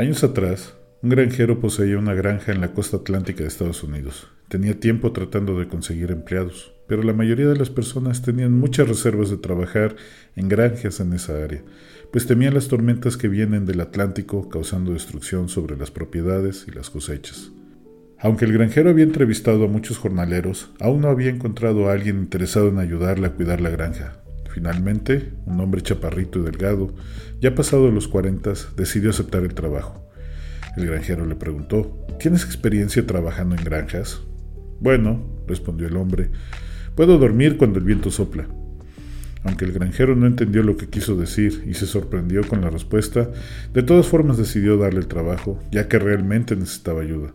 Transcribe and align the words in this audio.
Años 0.00 0.24
atrás, 0.24 0.72
un 1.02 1.10
granjero 1.10 1.60
poseía 1.60 1.98
una 1.98 2.14
granja 2.14 2.52
en 2.52 2.62
la 2.62 2.72
costa 2.72 2.96
atlántica 2.96 3.42
de 3.42 3.48
Estados 3.48 3.82
Unidos. 3.82 4.28
Tenía 4.48 4.80
tiempo 4.80 5.12
tratando 5.12 5.58
de 5.58 5.68
conseguir 5.68 6.10
empleados, 6.10 6.72
pero 6.88 7.02
la 7.02 7.12
mayoría 7.12 7.46
de 7.46 7.56
las 7.58 7.68
personas 7.68 8.22
tenían 8.22 8.58
muchas 8.58 8.88
reservas 8.88 9.28
de 9.28 9.36
trabajar 9.36 9.96
en 10.36 10.48
granjas 10.48 11.00
en 11.00 11.12
esa 11.12 11.44
área, 11.44 11.62
pues 12.10 12.26
temían 12.26 12.54
las 12.54 12.68
tormentas 12.68 13.18
que 13.18 13.28
vienen 13.28 13.66
del 13.66 13.82
Atlántico 13.82 14.48
causando 14.48 14.94
destrucción 14.94 15.50
sobre 15.50 15.76
las 15.76 15.90
propiedades 15.90 16.64
y 16.66 16.70
las 16.70 16.88
cosechas. 16.88 17.50
Aunque 18.18 18.46
el 18.46 18.54
granjero 18.54 18.88
había 18.88 19.04
entrevistado 19.04 19.64
a 19.64 19.68
muchos 19.68 19.98
jornaleros, 19.98 20.70
aún 20.80 21.02
no 21.02 21.08
había 21.08 21.28
encontrado 21.28 21.90
a 21.90 21.92
alguien 21.92 22.16
interesado 22.20 22.70
en 22.70 22.78
ayudarle 22.78 23.26
a 23.26 23.32
cuidar 23.32 23.60
la 23.60 23.68
granja. 23.68 24.19
Finalmente, 24.52 25.32
un 25.46 25.60
hombre 25.60 25.80
chaparrito 25.80 26.40
y 26.40 26.42
delgado, 26.42 26.92
ya 27.40 27.54
pasado 27.54 27.90
los 27.92 28.08
cuarentas, 28.08 28.70
decidió 28.76 29.10
aceptar 29.10 29.44
el 29.44 29.54
trabajo. 29.54 30.10
El 30.76 30.86
granjero 30.86 31.24
le 31.24 31.36
preguntó, 31.36 32.04
¿Tienes 32.18 32.44
experiencia 32.44 33.06
trabajando 33.06 33.54
en 33.54 33.62
granjas? 33.62 34.22
Bueno, 34.80 35.24
respondió 35.46 35.86
el 35.86 35.96
hombre, 35.96 36.30
puedo 36.96 37.16
dormir 37.18 37.58
cuando 37.58 37.78
el 37.78 37.84
viento 37.84 38.10
sopla. 38.10 38.48
Aunque 39.44 39.64
el 39.64 39.72
granjero 39.72 40.16
no 40.16 40.26
entendió 40.26 40.62
lo 40.64 40.76
que 40.76 40.88
quiso 40.88 41.16
decir 41.16 41.62
y 41.66 41.74
se 41.74 41.86
sorprendió 41.86 42.46
con 42.46 42.60
la 42.60 42.70
respuesta, 42.70 43.30
de 43.72 43.82
todas 43.82 44.06
formas 44.06 44.36
decidió 44.36 44.76
darle 44.76 44.98
el 44.98 45.06
trabajo, 45.06 45.62
ya 45.70 45.88
que 45.88 45.98
realmente 45.98 46.56
necesitaba 46.56 47.02
ayuda. 47.02 47.34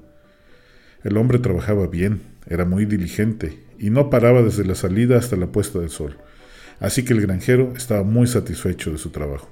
El 1.04 1.18
hombre 1.18 1.40
trabajaba 1.40 1.88
bien, 1.88 2.22
era 2.48 2.66
muy 2.66 2.86
diligente 2.86 3.64
y 3.80 3.90
no 3.90 4.10
paraba 4.10 4.44
desde 4.44 4.66
la 4.66 4.76
salida 4.76 5.18
hasta 5.18 5.36
la 5.36 5.48
puesta 5.48 5.80
del 5.80 5.90
sol 5.90 6.18
así 6.80 7.04
que 7.04 7.14
el 7.14 7.22
granjero 7.22 7.74
estaba 7.76 8.04
muy 8.04 8.28
satisfecho 8.28 8.92
de 8.92 8.98
su 8.98 9.10
trabajo. 9.10 9.50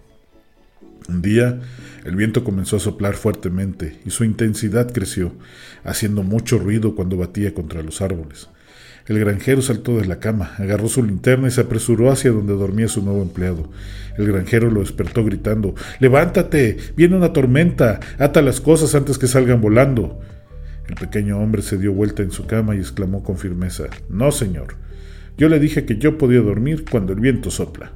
Un 1.10 1.22
día, 1.22 1.60
el 2.06 2.16
viento 2.16 2.44
comenzó 2.44 2.78
a 2.78 2.80
soplar 2.80 3.16
fuertemente 3.16 4.00
y 4.06 4.10
su 4.10 4.24
intensidad 4.24 4.92
creció, 4.92 5.34
haciendo 5.84 6.24
mucho 6.24 6.60
ruido 6.60 6.96
cuando 6.96 7.18
batía 7.18 7.54
contra 7.54 7.84
los 7.84 8.02
árboles. 8.02 8.50
El 9.08 9.20
granjero 9.20 9.62
saltó 9.62 9.98
de 10.00 10.06
la 10.06 10.20
cama, 10.20 10.54
agarró 10.58 10.88
su 10.88 11.04
linterna 11.04 11.50
y 11.50 11.52
se 11.52 11.62
apresuró 11.62 12.10
hacia 12.10 12.32
donde 12.32 12.54
dormía 12.54 12.88
su 12.88 13.04
nuevo 13.04 13.22
empleado. 13.22 13.70
El 14.18 14.28
granjero 14.28 14.72
lo 14.72 14.80
despertó 14.80 15.26
gritando 15.26 15.76
Levántate. 16.00 16.78
viene 16.96 17.18
una 17.18 17.34
tormenta. 17.34 18.00
Ata 18.18 18.42
las 18.42 18.62
cosas 18.62 18.96
antes 18.96 19.18
que 19.18 19.28
salgan 19.28 19.60
volando. 19.60 20.22
El 20.88 20.96
pequeño 20.96 21.38
hombre 21.38 21.62
se 21.64 21.78
dio 21.78 21.92
vuelta 21.92 22.24
en 22.24 22.32
su 22.32 22.46
cama 22.46 22.76
y 22.76 22.80
exclamó 22.80 23.24
con 23.24 23.38
firmeza 23.38 23.86
No, 24.10 24.32
señor. 24.32 24.76
Yo 25.38 25.50
le 25.50 25.60
dije 25.60 25.86
que 25.86 25.98
yo 25.98 26.18
podía 26.18 26.42
dormir 26.42 26.86
cuando 26.90 27.14
el 27.14 27.20
viento 27.20 27.50
sopla. 27.50 27.92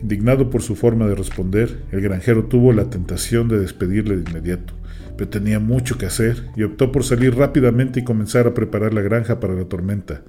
Indignado 0.00 0.50
por 0.50 0.62
su 0.62 0.74
forma 0.74 1.06
de 1.06 1.14
responder, 1.14 1.84
el 1.92 2.00
granjero 2.00 2.44
tuvo 2.46 2.72
la 2.72 2.90
tentación 2.90 3.48
de 3.48 3.60
despedirle 3.60 4.16
de 4.16 4.30
inmediato, 4.30 4.74
pero 5.16 5.30
tenía 5.30 5.60
mucho 5.60 5.96
que 5.96 6.06
hacer 6.06 6.44
y 6.56 6.64
optó 6.64 6.90
por 6.90 7.04
salir 7.04 7.36
rápidamente 7.36 8.00
y 8.00 8.04
comenzar 8.04 8.46
a 8.46 8.54
preparar 8.54 8.94
la 8.94 9.00
granja 9.00 9.38
para 9.38 9.54
la 9.54 9.64
tormenta. 9.64 10.22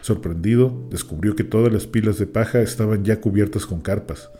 Sorprendido, 0.00 0.88
descubrió 0.90 1.34
que 1.36 1.44
todas 1.44 1.72
las 1.72 1.86
pilas 1.86 2.18
de 2.18 2.26
paja 2.26 2.60
estaban 2.60 3.04
ya 3.04 3.20
cubiertas 3.20 3.66
con 3.66 3.80
carpas. 3.80 4.30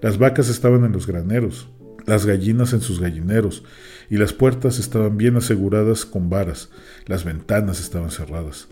Las 0.00 0.18
vacas 0.18 0.48
estaban 0.48 0.84
en 0.84 0.92
los 0.92 1.06
graneros, 1.06 1.68
las 2.06 2.24
gallinas 2.24 2.72
en 2.72 2.80
sus 2.80 3.00
gallineros, 3.00 3.64
y 4.10 4.18
las 4.18 4.32
puertas 4.32 4.78
estaban 4.78 5.16
bien 5.16 5.36
aseguradas 5.36 6.04
con 6.04 6.30
varas, 6.30 6.70
las 7.06 7.24
ventanas 7.24 7.80
estaban 7.80 8.10
cerradas. 8.10 8.68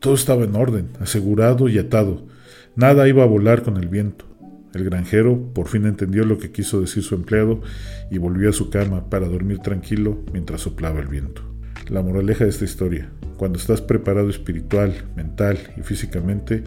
Todo 0.00 0.14
estaba 0.14 0.44
en 0.44 0.54
orden, 0.54 0.90
asegurado 1.00 1.68
y 1.68 1.78
atado. 1.78 2.26
Nada 2.74 3.08
iba 3.08 3.22
a 3.22 3.26
volar 3.26 3.62
con 3.62 3.76
el 3.76 3.88
viento. 3.88 4.26
El 4.74 4.84
granjero 4.84 5.52
por 5.54 5.68
fin 5.68 5.86
entendió 5.86 6.24
lo 6.24 6.38
que 6.38 6.52
quiso 6.52 6.80
decir 6.80 7.02
su 7.02 7.14
empleado 7.14 7.62
y 8.10 8.18
volvió 8.18 8.50
a 8.50 8.52
su 8.52 8.68
cama 8.68 9.08
para 9.08 9.26
dormir 9.26 9.58
tranquilo 9.60 10.22
mientras 10.32 10.60
soplaba 10.60 11.00
el 11.00 11.08
viento. 11.08 11.42
La 11.88 12.02
moraleja 12.02 12.44
de 12.44 12.50
esta 12.50 12.64
historia, 12.64 13.08
cuando 13.38 13.58
estás 13.58 13.80
preparado 13.80 14.28
espiritual, 14.28 14.92
mental 15.16 15.58
y 15.76 15.82
físicamente, 15.82 16.64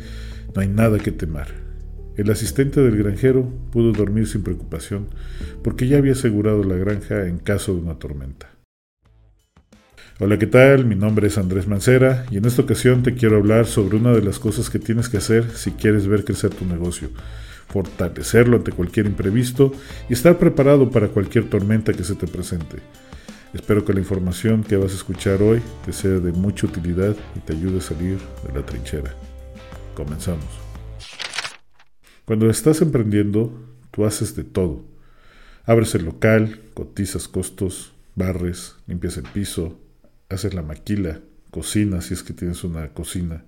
no 0.56 0.62
hay 0.62 0.68
nada 0.68 0.98
que 0.98 1.12
temer. 1.12 1.48
El 2.18 2.32
asistente 2.32 2.82
del 2.82 2.98
granjero 2.98 3.48
pudo 3.72 3.92
dormir 3.92 4.28
sin 4.28 4.44
preocupación 4.44 5.08
porque 5.64 5.88
ya 5.88 5.98
había 5.98 6.14
asegurado 6.14 6.64
la 6.64 6.76
granja 6.76 7.28
en 7.28 7.38
caso 7.38 7.76
de 7.76 7.82
una 7.82 8.00
tormenta. 8.00 8.59
Hola, 10.22 10.38
¿qué 10.38 10.48
tal? 10.48 10.84
Mi 10.84 10.96
nombre 10.96 11.28
es 11.28 11.38
Andrés 11.38 11.66
Mancera 11.66 12.26
y 12.30 12.36
en 12.36 12.44
esta 12.44 12.64
ocasión 12.64 13.04
te 13.04 13.14
quiero 13.14 13.38
hablar 13.38 13.68
sobre 13.68 13.96
una 13.96 14.12
de 14.12 14.22
las 14.22 14.38
cosas 14.38 14.70
que 14.70 14.78
tienes 14.78 15.08
que 15.08 15.16
hacer 15.16 15.50
si 15.52 15.72
quieres 15.72 16.08
ver 16.08 16.26
crecer 16.26 16.50
tu 16.50 16.66
negocio, 16.66 17.08
fortalecerlo 17.70 18.58
ante 18.58 18.74
cualquier 18.74 19.06
imprevisto 19.06 19.72
y 20.10 20.14
estar 20.14 20.38
preparado 20.38 20.92
para 20.92 21.08
cualquier 21.08 21.50
tormenta 21.50 21.94
que 21.94 22.04
se 22.04 22.16
te 22.16 22.28
presente. 22.28 22.80
Espero 23.54 23.86
que 23.86 23.94
la 23.94 24.02
información 24.02 24.62
que 24.66 24.76
vas 24.76 24.92
a 24.92 24.96
escuchar 24.96 25.42
hoy 25.42 25.62
te 25.86 25.94
sea 25.94 26.20
de 26.20 26.34
mucha 26.34 26.68
utilidad 26.68 27.16
y 27.38 27.40
te 27.40 27.54
ayude 27.54 27.78
a 27.78 27.82
salir 27.82 28.18
de 28.46 28.60
la 28.60 28.66
trinchera. 28.66 29.16
Comenzamos. 29.96 30.44
Cuando 32.26 32.50
estás 32.50 32.82
emprendiendo, 32.82 33.58
tú 33.90 34.04
haces 34.04 34.36
de 34.36 34.44
todo. 34.44 34.84
Abres 35.64 35.96
el 35.96 36.04
local, 36.04 36.60
cotizas 36.74 37.30
costos, 37.30 37.94
barres, 38.16 38.76
limpias 38.86 39.16
el 39.16 39.24
piso, 39.24 39.80
haces 40.30 40.54
la 40.54 40.62
maquila, 40.62 41.20
cocinas 41.52 42.06
si 42.06 42.14
es 42.14 42.24
que 42.24 42.34
tienes 42.34 42.64
una 42.64 42.90
cocina, 42.90 43.44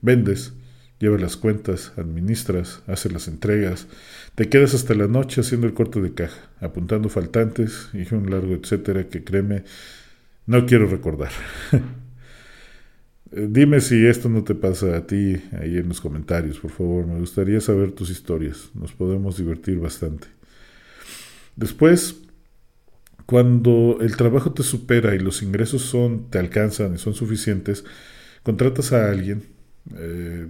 vendes, 0.00 0.54
llevas 0.98 1.20
las 1.20 1.36
cuentas, 1.36 1.92
administras, 1.96 2.82
haces 2.86 3.12
las 3.12 3.28
entregas, 3.28 3.86
te 4.34 4.48
quedas 4.48 4.74
hasta 4.74 4.94
la 4.94 5.06
noche 5.06 5.42
haciendo 5.42 5.66
el 5.66 5.74
corte 5.74 6.00
de 6.00 6.14
caja, 6.14 6.50
apuntando 6.60 7.08
faltantes 7.08 7.90
y 7.92 8.12
un 8.14 8.30
largo 8.30 8.54
etcétera 8.54 9.08
que 9.08 9.22
créeme, 9.22 9.64
no 10.46 10.66
quiero 10.66 10.86
recordar. 10.86 11.30
Dime 13.30 13.82
si 13.82 14.06
esto 14.06 14.30
no 14.30 14.42
te 14.42 14.54
pasa 14.54 14.96
a 14.96 15.06
ti 15.06 15.36
ahí 15.60 15.76
en 15.76 15.88
los 15.88 16.00
comentarios, 16.00 16.58
por 16.58 16.70
favor. 16.70 17.06
Me 17.06 17.20
gustaría 17.20 17.60
saber 17.60 17.92
tus 17.92 18.08
historias. 18.08 18.70
Nos 18.72 18.92
podemos 18.92 19.36
divertir 19.36 19.78
bastante. 19.78 20.28
Después, 21.54 22.22
cuando 23.28 23.98
el 24.00 24.16
trabajo 24.16 24.52
te 24.52 24.62
supera 24.62 25.14
y 25.14 25.18
los 25.18 25.42
ingresos 25.42 25.82
son, 25.82 26.30
te 26.30 26.38
alcanzan 26.38 26.94
y 26.94 26.98
son 26.98 27.12
suficientes, 27.12 27.84
contratas 28.42 28.94
a 28.94 29.10
alguien, 29.10 29.42
eh, 29.98 30.46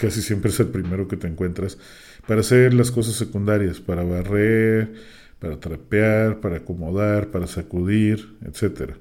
casi 0.00 0.20
siempre 0.20 0.50
es 0.50 0.58
el 0.58 0.66
primero 0.66 1.06
que 1.06 1.16
te 1.16 1.28
encuentras, 1.28 1.78
para 2.26 2.40
hacer 2.40 2.74
las 2.74 2.90
cosas 2.90 3.14
secundarias, 3.14 3.78
para 3.78 4.02
barrer, 4.02 4.92
para 5.38 5.60
trapear, 5.60 6.40
para 6.40 6.56
acomodar, 6.56 7.30
para 7.30 7.46
sacudir, 7.46 8.36
etc. 8.44 8.94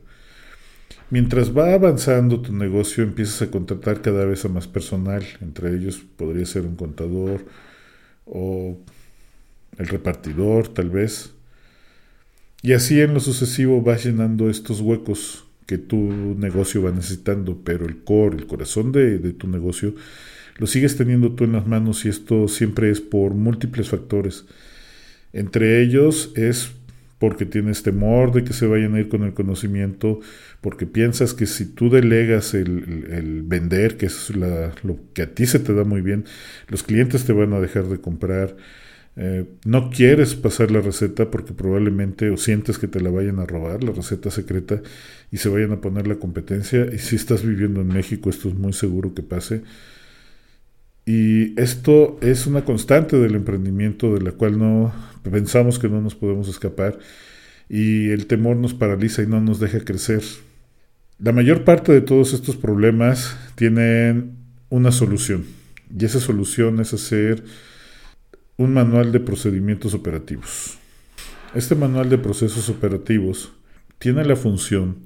Mientras 1.09 1.57
va 1.57 1.73
avanzando 1.73 2.43
tu 2.43 2.53
negocio, 2.53 3.03
empiezas 3.03 3.41
a 3.41 3.49
contratar 3.49 4.03
cada 4.03 4.23
vez 4.25 4.45
a 4.45 4.49
más 4.49 4.67
personal, 4.67 5.25
entre 5.41 5.75
ellos 5.75 5.99
podría 6.15 6.45
ser 6.45 6.61
un 6.61 6.75
contador 6.75 7.43
o 8.27 8.77
el 9.79 9.87
repartidor, 9.87 10.67
tal 10.67 10.91
vez. 10.91 11.33
Y 12.61 12.73
así 12.73 12.99
en 12.99 13.13
lo 13.13 13.19
sucesivo 13.19 13.81
vas 13.81 14.05
llenando 14.05 14.49
estos 14.49 14.81
huecos 14.81 15.45
que 15.65 15.77
tu 15.77 15.97
negocio 16.37 16.81
va 16.81 16.91
necesitando, 16.91 17.61
pero 17.63 17.85
el 17.85 18.03
core, 18.03 18.37
el 18.37 18.47
corazón 18.47 18.91
de, 18.91 19.19
tu 19.33 19.47
negocio, 19.47 19.93
lo 20.57 20.67
sigues 20.67 20.97
teniendo 20.97 21.33
tú 21.33 21.43
en 21.43 21.53
las 21.53 21.67
manos 21.67 22.05
y 22.05 22.09
esto 22.09 22.47
siempre 22.47 22.89
es 22.89 22.99
por 22.99 23.33
múltiples 23.33 23.89
factores. 23.89 24.45
Entre 25.31 25.81
ellos 25.81 26.31
es 26.35 26.71
porque 27.19 27.45
tienes 27.45 27.83
temor 27.83 28.31
de 28.31 28.43
que 28.43 28.53
se 28.53 28.65
vayan 28.65 28.95
a 28.95 28.99
ir 28.99 29.09
con 29.09 29.23
el 29.23 29.33
conocimiento, 29.33 30.21
porque 30.61 30.85
piensas 30.87 31.33
que 31.33 31.45
si 31.45 31.65
tú 31.65 31.89
delegas 31.89 32.53
el, 32.53 33.43
vender, 33.43 33.95
que 33.97 34.07
es 34.07 34.31
lo 34.33 34.99
que 35.13 35.21
a 35.21 35.33
ti 35.35 35.45
se 35.45 35.59
te 35.59 35.73
da 35.73 35.83
muy 35.83 36.01
bien, 36.01 36.25
los 36.67 36.81
clientes 36.81 37.25
te 37.25 37.33
van 37.33 37.53
a 37.53 37.59
dejar 37.59 37.85
de 37.89 37.99
comprar. 37.99 38.55
Eh, 39.15 39.45
no 39.65 39.89
quieres 39.89 40.35
pasar 40.35 40.71
la 40.71 40.81
receta 40.81 41.29
porque 41.29 41.53
probablemente 41.53 42.29
o 42.29 42.37
sientes 42.37 42.77
que 42.77 42.87
te 42.87 43.01
la 43.01 43.09
vayan 43.09 43.39
a 43.39 43.45
robar, 43.45 43.83
la 43.83 43.91
receta 43.91 44.31
secreta, 44.31 44.81
y 45.31 45.37
se 45.37 45.49
vayan 45.49 45.71
a 45.71 45.81
poner 45.81 46.07
la 46.07 46.15
competencia. 46.15 46.87
Y 46.93 46.99
si 46.99 47.15
estás 47.15 47.45
viviendo 47.45 47.81
en 47.81 47.87
México, 47.87 48.29
esto 48.29 48.49
es 48.49 48.55
muy 48.55 48.73
seguro 48.73 49.13
que 49.13 49.23
pase. 49.23 49.63
Y 51.05 51.59
esto 51.59 52.19
es 52.21 52.45
una 52.45 52.63
constante 52.65 53.17
del 53.17 53.35
emprendimiento 53.35 54.13
de 54.13 54.21
la 54.21 54.31
cual 54.31 54.59
no 54.59 54.93
pensamos 55.23 55.79
que 55.79 55.89
no 55.89 56.01
nos 56.01 56.15
podemos 56.15 56.47
escapar 56.47 56.99
y 57.67 58.09
el 58.09 58.27
temor 58.27 58.57
nos 58.57 58.73
paraliza 58.73 59.23
y 59.23 59.27
no 59.27 59.41
nos 59.41 59.59
deja 59.59 59.79
crecer. 59.79 60.21
La 61.17 61.31
mayor 61.31 61.63
parte 61.63 61.91
de 61.91 62.01
todos 62.01 62.33
estos 62.33 62.55
problemas 62.57 63.35
tienen 63.55 64.37
una 64.69 64.91
solución 64.91 65.45
y 65.97 66.05
esa 66.05 66.19
solución 66.19 66.79
es 66.79 66.93
hacer 66.93 67.43
un 68.59 68.73
manual 68.73 69.13
de 69.13 69.21
procedimientos 69.21 69.93
operativos. 69.93 70.77
Este 71.55 71.75
manual 71.75 72.09
de 72.09 72.17
procesos 72.17 72.67
operativos 72.67 73.53
tiene 73.99 74.25
la 74.25 74.35
función 74.35 74.97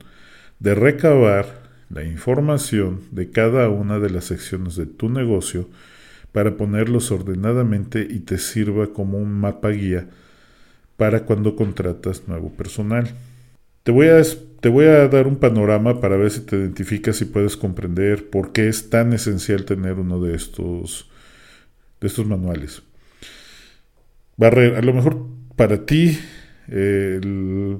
de 0.57 0.73
recabar 0.73 1.61
la 1.91 2.03
información 2.03 3.01
de 3.11 3.29
cada 3.29 3.69
una 3.69 3.99
de 3.99 4.09
las 4.09 4.25
secciones 4.25 4.75
de 4.75 4.87
tu 4.87 5.07
negocio 5.07 5.69
para 6.31 6.57
ponerlos 6.57 7.11
ordenadamente 7.11 8.07
y 8.09 8.21
te 8.21 8.39
sirva 8.39 8.91
como 8.91 9.19
un 9.19 9.31
mapa 9.31 9.69
guía 9.69 10.09
para 10.97 11.23
cuando 11.23 11.55
contratas 11.55 12.27
nuevo 12.27 12.49
personal. 12.49 13.07
Te 13.83 13.91
voy 13.91 14.07
a, 14.07 14.23
te 14.61 14.69
voy 14.69 14.85
a 14.85 15.07
dar 15.09 15.27
un 15.27 15.35
panorama 15.35 16.01
para 16.01 16.17
ver 16.17 16.31
si 16.31 16.41
te 16.41 16.55
identificas 16.55 17.21
y 17.21 17.25
puedes 17.25 17.55
comprender 17.55 18.31
por 18.31 18.51
qué 18.51 18.67
es 18.67 18.89
tan 18.89 19.13
esencial 19.13 19.63
tener 19.65 19.99
uno 19.99 20.19
de 20.19 20.33
estos, 20.33 21.07
de 22.01 22.07
estos 22.07 22.25
manuales. 22.25 22.81
Barrer, 24.37 24.75
a 24.75 24.81
lo 24.81 24.93
mejor 24.93 25.27
para 25.55 25.85
ti 25.85 26.17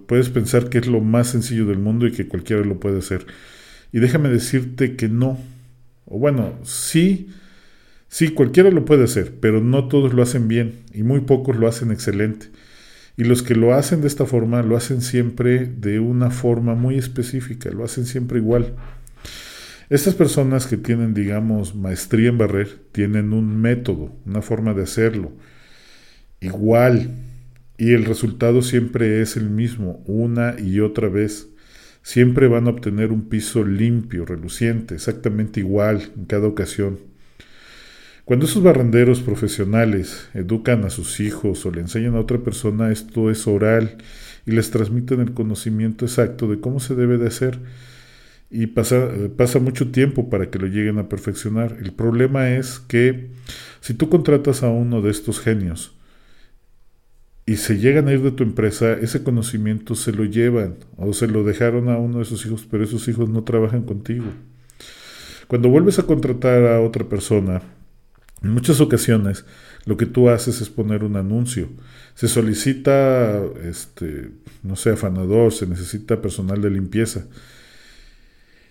puedes 0.07 0.29
pensar 0.29 0.69
que 0.69 0.77
es 0.77 0.87
lo 0.87 1.01
más 1.01 1.27
sencillo 1.29 1.65
del 1.65 1.79
mundo 1.79 2.05
y 2.05 2.11
que 2.11 2.27
cualquiera 2.27 2.63
lo 2.63 2.79
puede 2.79 2.99
hacer. 2.99 3.25
Y 3.91 3.99
déjame 3.99 4.29
decirte 4.29 4.95
que 4.95 5.09
no. 5.09 5.37
O 6.05 6.19
bueno, 6.19 6.59
sí, 6.63 7.29
sí, 8.07 8.29
cualquiera 8.29 8.71
lo 8.71 8.85
puede 8.85 9.05
hacer, 9.05 9.35
pero 9.39 9.61
no 9.61 9.87
todos 9.87 10.13
lo 10.13 10.21
hacen 10.21 10.47
bien 10.47 10.81
y 10.93 11.03
muy 11.03 11.21
pocos 11.21 11.55
lo 11.55 11.67
hacen 11.67 11.91
excelente. 11.91 12.47
Y 13.15 13.23
los 13.23 13.43
que 13.43 13.55
lo 13.55 13.73
hacen 13.73 14.01
de 14.01 14.07
esta 14.07 14.25
forma 14.25 14.63
lo 14.63 14.75
hacen 14.75 15.01
siempre 15.01 15.65
de 15.65 15.99
una 15.99 16.31
forma 16.31 16.75
muy 16.75 16.97
específica, 16.97 17.69
lo 17.69 17.83
hacen 17.83 18.05
siempre 18.05 18.39
igual. 18.39 18.75
Estas 19.89 20.15
personas 20.15 20.65
que 20.65 20.77
tienen, 20.77 21.13
digamos, 21.13 21.75
maestría 21.75 22.29
en 22.29 22.37
barrer, 22.37 22.79
tienen 22.91 23.31
un 23.33 23.61
método, 23.61 24.15
una 24.25 24.41
forma 24.41 24.73
de 24.73 24.83
hacerlo, 24.83 25.31
igual, 26.43 27.15
y 27.77 27.93
el 27.93 28.05
resultado 28.05 28.61
siempre 28.61 29.21
es 29.21 29.35
el 29.35 29.49
mismo, 29.49 30.03
una 30.05 30.55
y 30.59 30.79
otra 30.79 31.09
vez. 31.09 31.49
Siempre 32.01 32.47
van 32.47 32.67
a 32.67 32.71
obtener 32.71 33.11
un 33.11 33.29
piso 33.29 33.63
limpio, 33.63 34.25
reluciente, 34.25 34.95
exactamente 34.95 35.61
igual 35.61 36.11
en 36.15 36.25
cada 36.25 36.47
ocasión. 36.47 36.99
Cuando 38.25 38.45
esos 38.45 38.63
barrenderos 38.63 39.21
profesionales 39.21 40.29
educan 40.33 40.85
a 40.85 40.89
sus 40.89 41.19
hijos 41.19 41.65
o 41.65 41.71
le 41.71 41.81
enseñan 41.81 42.15
a 42.15 42.21
otra 42.21 42.39
persona, 42.39 42.91
esto 42.91 43.29
es 43.29 43.47
oral 43.47 43.97
y 44.45 44.51
les 44.51 44.71
transmiten 44.71 45.19
el 45.19 45.33
conocimiento 45.33 46.05
exacto 46.05 46.47
de 46.47 46.59
cómo 46.59 46.79
se 46.79 46.95
debe 46.95 47.17
de 47.17 47.27
hacer 47.27 47.59
y 48.49 48.67
pasa, 48.67 49.09
pasa 49.35 49.59
mucho 49.59 49.91
tiempo 49.91 50.29
para 50.29 50.49
que 50.49 50.59
lo 50.59 50.67
lleguen 50.67 50.99
a 50.99 51.09
perfeccionar. 51.09 51.77
El 51.81 51.91
problema 51.91 52.51
es 52.51 52.79
que 52.79 53.31
si 53.81 53.93
tú 53.93 54.09
contratas 54.09 54.63
a 54.63 54.69
uno 54.69 55.01
de 55.01 55.11
estos 55.11 55.41
genios, 55.41 55.93
y 57.45 57.57
se 57.57 57.77
llegan 57.77 58.07
a 58.07 58.13
ir 58.13 58.21
de 58.21 58.31
tu 58.31 58.43
empresa, 58.43 58.93
ese 58.93 59.23
conocimiento 59.23 59.95
se 59.95 60.13
lo 60.13 60.23
llevan 60.23 60.75
o 60.95 61.11
se 61.13 61.27
lo 61.27 61.43
dejaron 61.43 61.89
a 61.89 61.97
uno 61.97 62.19
de 62.19 62.25
sus 62.25 62.45
hijos, 62.45 62.65
pero 62.69 62.83
esos 62.83 63.07
hijos 63.07 63.29
no 63.29 63.43
trabajan 63.43 63.83
contigo. 63.83 64.25
Cuando 65.47 65.69
vuelves 65.69 65.99
a 65.99 66.03
contratar 66.03 66.65
a 66.65 66.79
otra 66.79 67.03
persona, 67.03 67.61
en 68.41 68.49
muchas 68.51 68.79
ocasiones 68.79 69.45
lo 69.85 69.97
que 69.97 70.05
tú 70.05 70.29
haces 70.29 70.61
es 70.61 70.69
poner 70.69 71.03
un 71.03 71.17
anuncio. 71.17 71.69
Se 72.15 72.29
solicita, 72.29 73.41
este, 73.63 74.31
no 74.61 74.75
sé, 74.77 74.91
afanador, 74.91 75.51
se 75.51 75.67
necesita 75.67 76.21
personal 76.21 76.61
de 76.61 76.69
limpieza. 76.69 77.25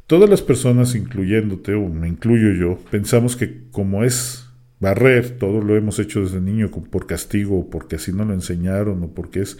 Todas 0.07 0.31
las 0.31 0.41
personas, 0.41 0.95
incluyéndote, 0.95 1.75
o 1.75 1.89
me 1.89 2.09
incluyo 2.09 2.53
yo, 2.53 2.79
pensamos 2.91 3.37
que 3.37 3.65
como 3.71 4.05
es 4.05 4.42
barrer, 4.83 5.39
todo 5.39 5.63
lo 5.63 5.77
hemos 5.77 6.01
hecho 6.01 6.21
desde 6.21 6.41
niño 6.41 6.71
por 6.71 7.07
castigo, 7.07 7.71
porque 7.71 7.97
así 7.97 8.13
no 8.13 8.25
lo 8.25 8.35
enseñaron, 8.35 9.01
o 9.05 9.15
porque 9.15 9.41
es 9.41 9.57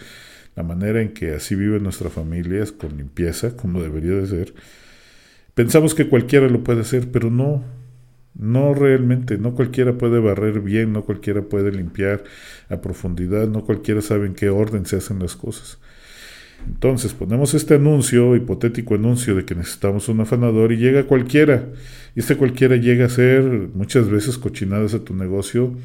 la 0.53 0.63
manera 0.63 1.01
en 1.01 1.13
que 1.13 1.33
así 1.33 1.55
vive 1.55 1.79
nuestra 1.79 2.09
familia, 2.09 2.65
con 2.77 2.97
limpieza, 2.97 3.55
como 3.55 3.81
debería 3.81 4.11
de 4.11 4.27
ser. 4.27 4.53
Pensamos 5.55 5.95
que 5.95 6.09
cualquiera 6.09 6.49
lo 6.49 6.61
puede 6.65 6.81
hacer, 6.81 7.09
pero 7.09 7.31
no, 7.31 7.63
no 8.35 8.73
realmente, 8.73 9.37
no 9.37 9.55
cualquiera 9.55 9.97
puede 9.97 10.19
barrer 10.19 10.59
bien, 10.59 10.91
no 10.91 11.05
cualquiera 11.05 11.41
puede 11.43 11.71
limpiar 11.71 12.25
a 12.67 12.81
profundidad, 12.81 13.47
no 13.47 13.63
cualquiera 13.63 14.01
sabe 14.01 14.27
en 14.27 14.35
qué 14.35 14.49
orden 14.49 14.85
se 14.85 14.97
hacen 14.97 15.19
las 15.19 15.37
cosas. 15.37 15.79
Entonces 16.67 17.13
ponemos 17.13 17.53
este 17.53 17.75
anuncio, 17.75 18.35
hipotético 18.35 18.95
anuncio 18.95 19.35
de 19.35 19.45
que 19.45 19.55
necesitamos 19.55 20.07
un 20.09 20.21
afanador 20.21 20.71
y 20.71 20.77
llega 20.77 21.03
cualquiera. 21.03 21.69
Y 22.15 22.19
este 22.19 22.35
cualquiera 22.35 22.75
llega 22.75 23.05
a 23.05 23.09
ser 23.09 23.43
muchas 23.73 24.09
veces 24.09 24.37
cochinadas 24.37 24.93
a 24.93 25.03
tu 25.03 25.13
negocio 25.13 25.75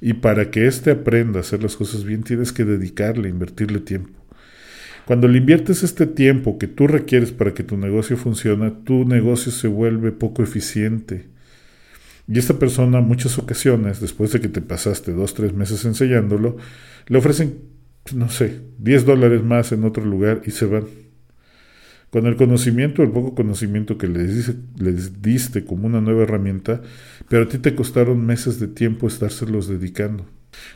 y 0.00 0.14
para 0.14 0.50
que 0.50 0.66
éste 0.66 0.90
aprenda 0.90 1.38
a 1.38 1.42
hacer 1.42 1.62
las 1.62 1.76
cosas 1.76 2.04
bien 2.04 2.22
tienes 2.22 2.52
que 2.52 2.64
dedicarle, 2.64 3.28
invertirle 3.28 3.80
tiempo. 3.80 4.20
Cuando 5.06 5.26
le 5.26 5.38
inviertes 5.38 5.82
este 5.82 6.06
tiempo 6.06 6.58
que 6.58 6.68
tú 6.68 6.86
requieres 6.86 7.32
para 7.32 7.52
que 7.52 7.64
tu 7.64 7.76
negocio 7.76 8.16
funcione, 8.16 8.70
tu 8.70 9.04
negocio 9.04 9.50
se 9.50 9.66
vuelve 9.66 10.12
poco 10.12 10.42
eficiente. 10.42 11.26
Y 12.28 12.38
esta 12.38 12.58
persona, 12.60 13.00
muchas 13.00 13.38
ocasiones, 13.38 14.00
después 14.00 14.30
de 14.30 14.40
que 14.40 14.48
te 14.48 14.60
pasaste 14.60 15.12
dos, 15.12 15.34
tres 15.34 15.52
meses 15.52 15.84
enseñándolo, 15.84 16.58
le 17.08 17.18
ofrecen 17.18 17.58
no 18.14 18.28
sé, 18.28 18.60
10 18.78 19.04
dólares 19.04 19.42
más 19.42 19.72
en 19.72 19.84
otro 19.84 20.04
lugar 20.04 20.42
y 20.44 20.50
se 20.50 20.66
van. 20.66 20.84
Con 22.10 22.26
el 22.26 22.34
conocimiento, 22.34 23.02
el 23.02 23.10
poco 23.10 23.36
conocimiento 23.36 23.96
que 23.96 24.08
les, 24.08 25.22
diste 25.22 25.64
como 25.64 25.86
una 25.86 26.00
nueva 26.00 26.24
herramienta, 26.24 26.82
pero 27.28 27.44
a 27.44 27.48
ti 27.48 27.58
te 27.58 27.76
costaron 27.76 28.26
meses 28.26 28.58
de 28.58 28.66
tiempo 28.66 29.06
estárselos 29.06 29.68
dedicando. 29.68 30.26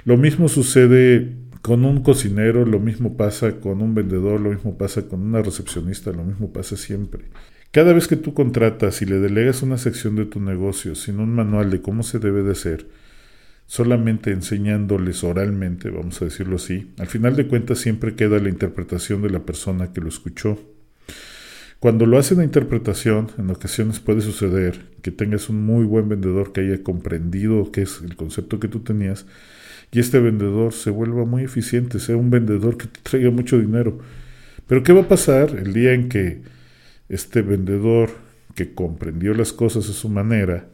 Lo 0.05 0.17
mismo 0.17 0.49
sucede 0.49 1.33
con 1.61 1.85
un 1.85 2.03
cocinero, 2.03 2.65
lo 2.65 2.79
mismo 2.79 3.17
pasa 3.17 3.59
con 3.59 3.83
un 3.83 3.95
vendedor, 3.95 4.41
lo 4.41 4.51
mismo 4.51 4.79
pasa 4.79 5.09
con 5.09 5.23
una 5.23 5.43
recepcionista, 5.43 6.13
lo 6.13 6.23
mismo 6.23 6.53
pasa 6.53 6.77
siempre. 6.77 7.25
Cada 7.73 7.93
vez 7.93 8.07
que 8.07 8.15
tú 8.15 8.35
contratas 8.35 9.03
y 9.03 9.07
le 9.07 9.19
delegas 9.19 9.63
una 9.63 9.79
sección 9.79 10.15
de 10.15 10.27
tu 10.27 10.39
negocio 10.39 10.95
sin 10.95 11.19
un 11.19 11.35
manual 11.35 11.71
de 11.71 11.81
cómo 11.81 12.05
se 12.05 12.21
debe 12.21 12.45
de 12.45 12.53
hacer, 12.53 12.87
solamente 13.67 14.31
enseñándoles 14.31 15.25
oralmente, 15.25 15.91
vamos 15.91 16.21
a 16.21 16.27
decirlo 16.27 16.57
así, 16.57 16.93
al 16.99 17.07
final 17.07 17.37
de 17.37 17.47
cuentas 17.47 17.79
siempre 17.79 18.15
queda 18.15 18.39
la 18.39 18.49
interpretación 18.49 19.23
de 19.23 19.31
la 19.31 19.41
persona 19.41 19.93
que 19.93 20.01
lo 20.01 20.09
escuchó. 20.09 20.59
Cuando 21.81 22.07
lo 22.07 22.19
hace 22.19 22.35
la 22.35 22.45
interpretación, 22.45 23.29
en 23.37 23.51
ocasiones 23.51 24.01
puede 24.01 24.23
suceder 24.23 24.87
que 25.03 25.11
tengas 25.11 25.51
un 25.51 25.65
muy 25.67 25.85
buen 25.85 26.09
vendedor 26.09 26.53
que 26.53 26.63
haya 26.63 26.83
comprendido 26.83 27.71
qué 27.73 27.83
es 27.83 28.01
el 28.03 28.17
concepto 28.17 28.59
que 28.59 28.69
tú 28.69 28.81
tenías 28.81 29.27
y 29.93 30.01
este 30.01 30.19
vendedor 30.19 30.73
se 30.73 30.91
vuelva 30.91 31.25
muy 31.25 31.45
eficiente, 31.45 32.01
sea 32.01 32.17
un 32.17 32.31
vendedor 32.31 32.77
que 32.77 32.87
te 32.87 33.01
traiga 33.03 33.31
mucho 33.31 33.61
dinero. 33.61 33.99
Pero 34.67 34.83
¿qué 34.83 34.93
va 34.93 35.03
a 35.03 35.09
pasar 35.09 35.51
el 35.51 35.73
día 35.73 35.93
en 35.93 36.09
que 36.09 36.41
este 37.09 37.43
vendedor 37.43 38.11
que 38.55 38.73
comprendió 38.73 39.35
las 39.35 39.53
cosas 39.53 39.89
a 39.89 39.93
su 39.93 40.09
manera 40.09 40.67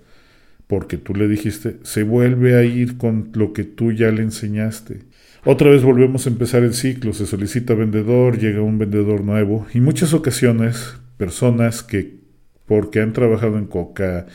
porque 0.71 0.99
tú 0.99 1.17
le 1.17 1.27
dijiste, 1.27 1.79
se 1.83 2.05
vuelve 2.05 2.55
a 2.55 2.63
ir 2.63 2.97
con 2.97 3.31
lo 3.35 3.53
que 3.53 3.65
tú 3.65 3.91
ya 3.91 4.13
le 4.13 4.23
enseñaste. 4.23 5.01
Otra 5.45 5.69
vez 5.69 5.83
volvemos 5.83 6.27
a 6.27 6.31
empezar 6.31 6.63
el 6.63 6.75
ciclo, 6.75 7.13
se 7.13 7.27
solicita 7.27 7.75
vendedor, 7.75 8.39
llega 8.39 8.63
un 8.63 8.79
vendedor 8.79 9.25
nuevo 9.25 9.67
y 9.75 9.81
muchas 9.81 10.15
ocasiones 10.15 10.95
personas 11.17 11.83
que 11.83 12.21
porque 12.67 13.01
han 13.01 13.13
trabajado 13.13 13.59
en 13.59 13.67
coca, 13.67 14.29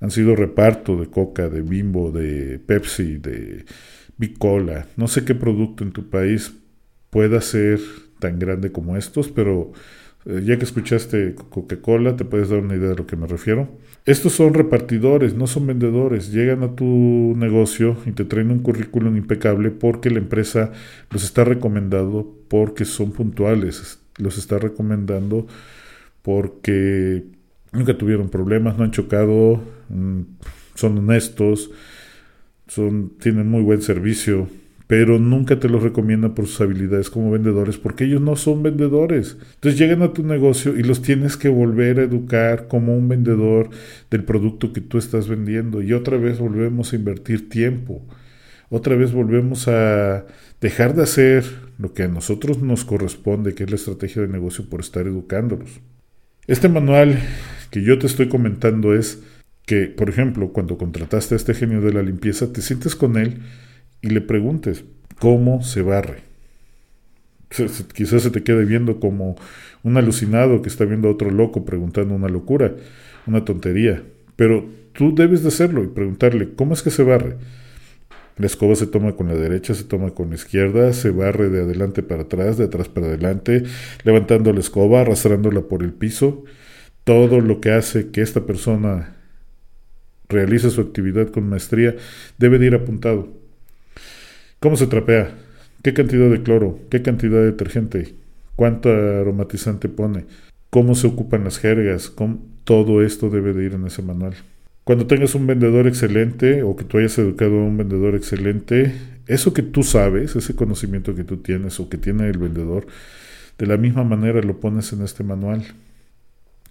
han 0.00 0.10
sido 0.10 0.36
reparto 0.36 1.00
de 1.00 1.06
coca, 1.06 1.48
de 1.48 1.62
bimbo, 1.62 2.12
de 2.12 2.58
Pepsi, 2.58 3.16
de 3.16 3.64
Bicola, 4.18 4.86
no 4.98 5.08
sé 5.08 5.24
qué 5.24 5.34
producto 5.34 5.82
en 5.82 5.92
tu 5.92 6.10
país 6.10 6.52
pueda 7.08 7.40
ser 7.40 7.80
tan 8.18 8.38
grande 8.38 8.70
como 8.70 8.98
estos, 8.98 9.28
pero 9.28 9.72
eh, 10.26 10.42
ya 10.44 10.58
que 10.58 10.64
escuchaste 10.64 11.34
Coca-Cola, 11.34 12.16
te 12.16 12.24
puedes 12.24 12.50
dar 12.50 12.60
una 12.60 12.76
idea 12.76 12.90
de 12.90 12.96
lo 12.96 13.06
que 13.06 13.16
me 13.16 13.26
refiero. 13.26 13.68
Estos 14.04 14.32
son 14.32 14.54
repartidores, 14.54 15.34
no 15.34 15.46
son 15.46 15.66
vendedores. 15.66 16.32
Llegan 16.32 16.62
a 16.62 16.74
tu 16.74 17.34
negocio 17.36 17.96
y 18.06 18.12
te 18.12 18.24
traen 18.24 18.50
un 18.50 18.60
currículum 18.60 19.16
impecable 19.16 19.70
porque 19.70 20.10
la 20.10 20.18
empresa 20.18 20.72
los 21.10 21.24
está 21.24 21.44
recomendando 21.44 22.34
porque 22.48 22.84
son 22.84 23.12
puntuales, 23.12 24.00
los 24.18 24.38
está 24.38 24.58
recomendando 24.58 25.46
porque 26.22 27.24
nunca 27.72 27.96
tuvieron 27.96 28.28
problemas, 28.28 28.76
no 28.76 28.84
han 28.84 28.90
chocado, 28.90 29.62
mm, 29.88 30.20
son 30.74 30.98
honestos, 30.98 31.70
son, 32.66 33.12
tienen 33.18 33.48
muy 33.48 33.62
buen 33.62 33.82
servicio, 33.82 34.48
pero 34.90 35.20
nunca 35.20 35.60
te 35.60 35.68
los 35.68 35.84
recomiendan 35.84 36.34
por 36.34 36.48
sus 36.48 36.62
habilidades 36.62 37.10
como 37.10 37.30
vendedores 37.30 37.78
porque 37.78 38.06
ellos 38.06 38.20
no 38.20 38.34
son 38.34 38.64
vendedores. 38.64 39.36
Entonces 39.54 39.78
llegan 39.78 40.02
a 40.02 40.12
tu 40.12 40.24
negocio 40.24 40.76
y 40.76 40.82
los 40.82 41.00
tienes 41.00 41.36
que 41.36 41.48
volver 41.48 42.00
a 42.00 42.02
educar 42.02 42.66
como 42.66 42.96
un 42.96 43.08
vendedor 43.08 43.70
del 44.10 44.24
producto 44.24 44.72
que 44.72 44.80
tú 44.80 44.98
estás 44.98 45.28
vendiendo 45.28 45.80
y 45.80 45.92
otra 45.92 46.16
vez 46.16 46.40
volvemos 46.40 46.92
a 46.92 46.96
invertir 46.96 47.48
tiempo. 47.48 48.04
Otra 48.68 48.96
vez 48.96 49.12
volvemos 49.12 49.68
a 49.68 50.26
dejar 50.60 50.96
de 50.96 51.04
hacer 51.04 51.44
lo 51.78 51.94
que 51.94 52.02
a 52.02 52.08
nosotros 52.08 52.60
nos 52.60 52.84
corresponde, 52.84 53.54
que 53.54 53.62
es 53.62 53.70
la 53.70 53.76
estrategia 53.76 54.22
de 54.22 54.28
negocio 54.28 54.68
por 54.68 54.80
estar 54.80 55.06
educándolos. 55.06 55.70
Este 56.48 56.68
manual 56.68 57.16
que 57.70 57.84
yo 57.84 57.96
te 58.00 58.08
estoy 58.08 58.28
comentando 58.28 58.92
es 58.92 59.22
que, 59.66 59.86
por 59.86 60.08
ejemplo, 60.08 60.52
cuando 60.52 60.78
contrataste 60.78 61.36
a 61.36 61.38
este 61.38 61.54
genio 61.54 61.80
de 61.80 61.92
la 61.92 62.02
limpieza, 62.02 62.52
te 62.52 62.60
sientes 62.60 62.96
con 62.96 63.16
él 63.16 63.38
y 64.02 64.10
le 64.10 64.20
preguntes 64.20 64.84
cómo 65.18 65.62
se 65.62 65.82
barre. 65.82 66.22
Quizás 67.94 68.22
se 68.22 68.30
te 68.30 68.42
quede 68.42 68.64
viendo 68.64 69.00
como 69.00 69.36
un 69.82 69.96
alucinado 69.96 70.62
que 70.62 70.68
está 70.68 70.84
viendo 70.84 71.08
a 71.08 71.12
otro 71.12 71.30
loco 71.30 71.64
preguntando 71.64 72.14
una 72.14 72.28
locura, 72.28 72.74
una 73.26 73.44
tontería. 73.44 74.02
Pero 74.36 74.66
tú 74.92 75.14
debes 75.14 75.42
de 75.42 75.48
hacerlo 75.48 75.82
y 75.82 75.88
preguntarle, 75.88 76.54
¿cómo 76.54 76.74
es 76.74 76.82
que 76.82 76.90
se 76.90 77.02
barre? 77.02 77.36
La 78.36 78.46
escoba 78.46 78.74
se 78.74 78.86
toma 78.86 79.16
con 79.16 79.28
la 79.28 79.34
derecha, 79.34 79.74
se 79.74 79.84
toma 79.84 80.10
con 80.12 80.30
la 80.30 80.36
izquierda, 80.36 80.92
se 80.92 81.10
barre 81.10 81.50
de 81.50 81.62
adelante 81.62 82.02
para 82.02 82.22
atrás, 82.22 82.56
de 82.56 82.64
atrás 82.64 82.88
para 82.88 83.08
adelante, 83.08 83.64
levantando 84.04 84.52
la 84.52 84.60
escoba, 84.60 85.02
arrastrándola 85.02 85.62
por 85.62 85.82
el 85.82 85.92
piso. 85.92 86.44
Todo 87.04 87.40
lo 87.40 87.60
que 87.60 87.72
hace 87.72 88.10
que 88.10 88.22
esta 88.22 88.46
persona 88.46 89.16
realice 90.28 90.70
su 90.70 90.80
actividad 90.80 91.28
con 91.28 91.48
maestría 91.48 91.96
debe 92.38 92.58
de 92.58 92.66
ir 92.66 92.74
apuntado. 92.74 93.39
¿Cómo 94.60 94.76
se 94.76 94.86
trapea? 94.86 95.38
¿Qué 95.82 95.94
cantidad 95.94 96.28
de 96.28 96.42
cloro? 96.42 96.78
¿Qué 96.90 97.00
cantidad 97.00 97.38
de 97.38 97.46
detergente? 97.46 98.14
¿Cuánto 98.56 98.90
aromatizante 98.90 99.88
pone? 99.88 100.26
¿Cómo 100.68 100.94
se 100.94 101.06
ocupan 101.06 101.44
las 101.44 101.58
jergas? 101.58 102.12
Todo 102.64 103.02
esto 103.02 103.30
debe 103.30 103.54
de 103.54 103.64
ir 103.64 103.72
en 103.72 103.86
ese 103.86 104.02
manual. 104.02 104.34
Cuando 104.84 105.06
tengas 105.06 105.34
un 105.34 105.46
vendedor 105.46 105.86
excelente 105.86 106.62
o 106.62 106.76
que 106.76 106.84
tú 106.84 106.98
hayas 106.98 107.16
educado 107.18 107.58
a 107.58 107.64
un 107.64 107.78
vendedor 107.78 108.14
excelente, 108.14 108.92
eso 109.26 109.54
que 109.54 109.62
tú 109.62 109.82
sabes, 109.82 110.36
ese 110.36 110.54
conocimiento 110.54 111.14
que 111.14 111.24
tú 111.24 111.38
tienes 111.38 111.80
o 111.80 111.88
que 111.88 111.96
tiene 111.96 112.28
el 112.28 112.36
vendedor, 112.36 112.86
de 113.56 113.66
la 113.66 113.78
misma 113.78 114.04
manera 114.04 114.42
lo 114.42 114.60
pones 114.60 114.92
en 114.92 115.00
este 115.00 115.24
manual. 115.24 115.64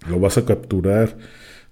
Lo 0.08 0.20
vas 0.20 0.38
a 0.38 0.44
capturar 0.44 1.16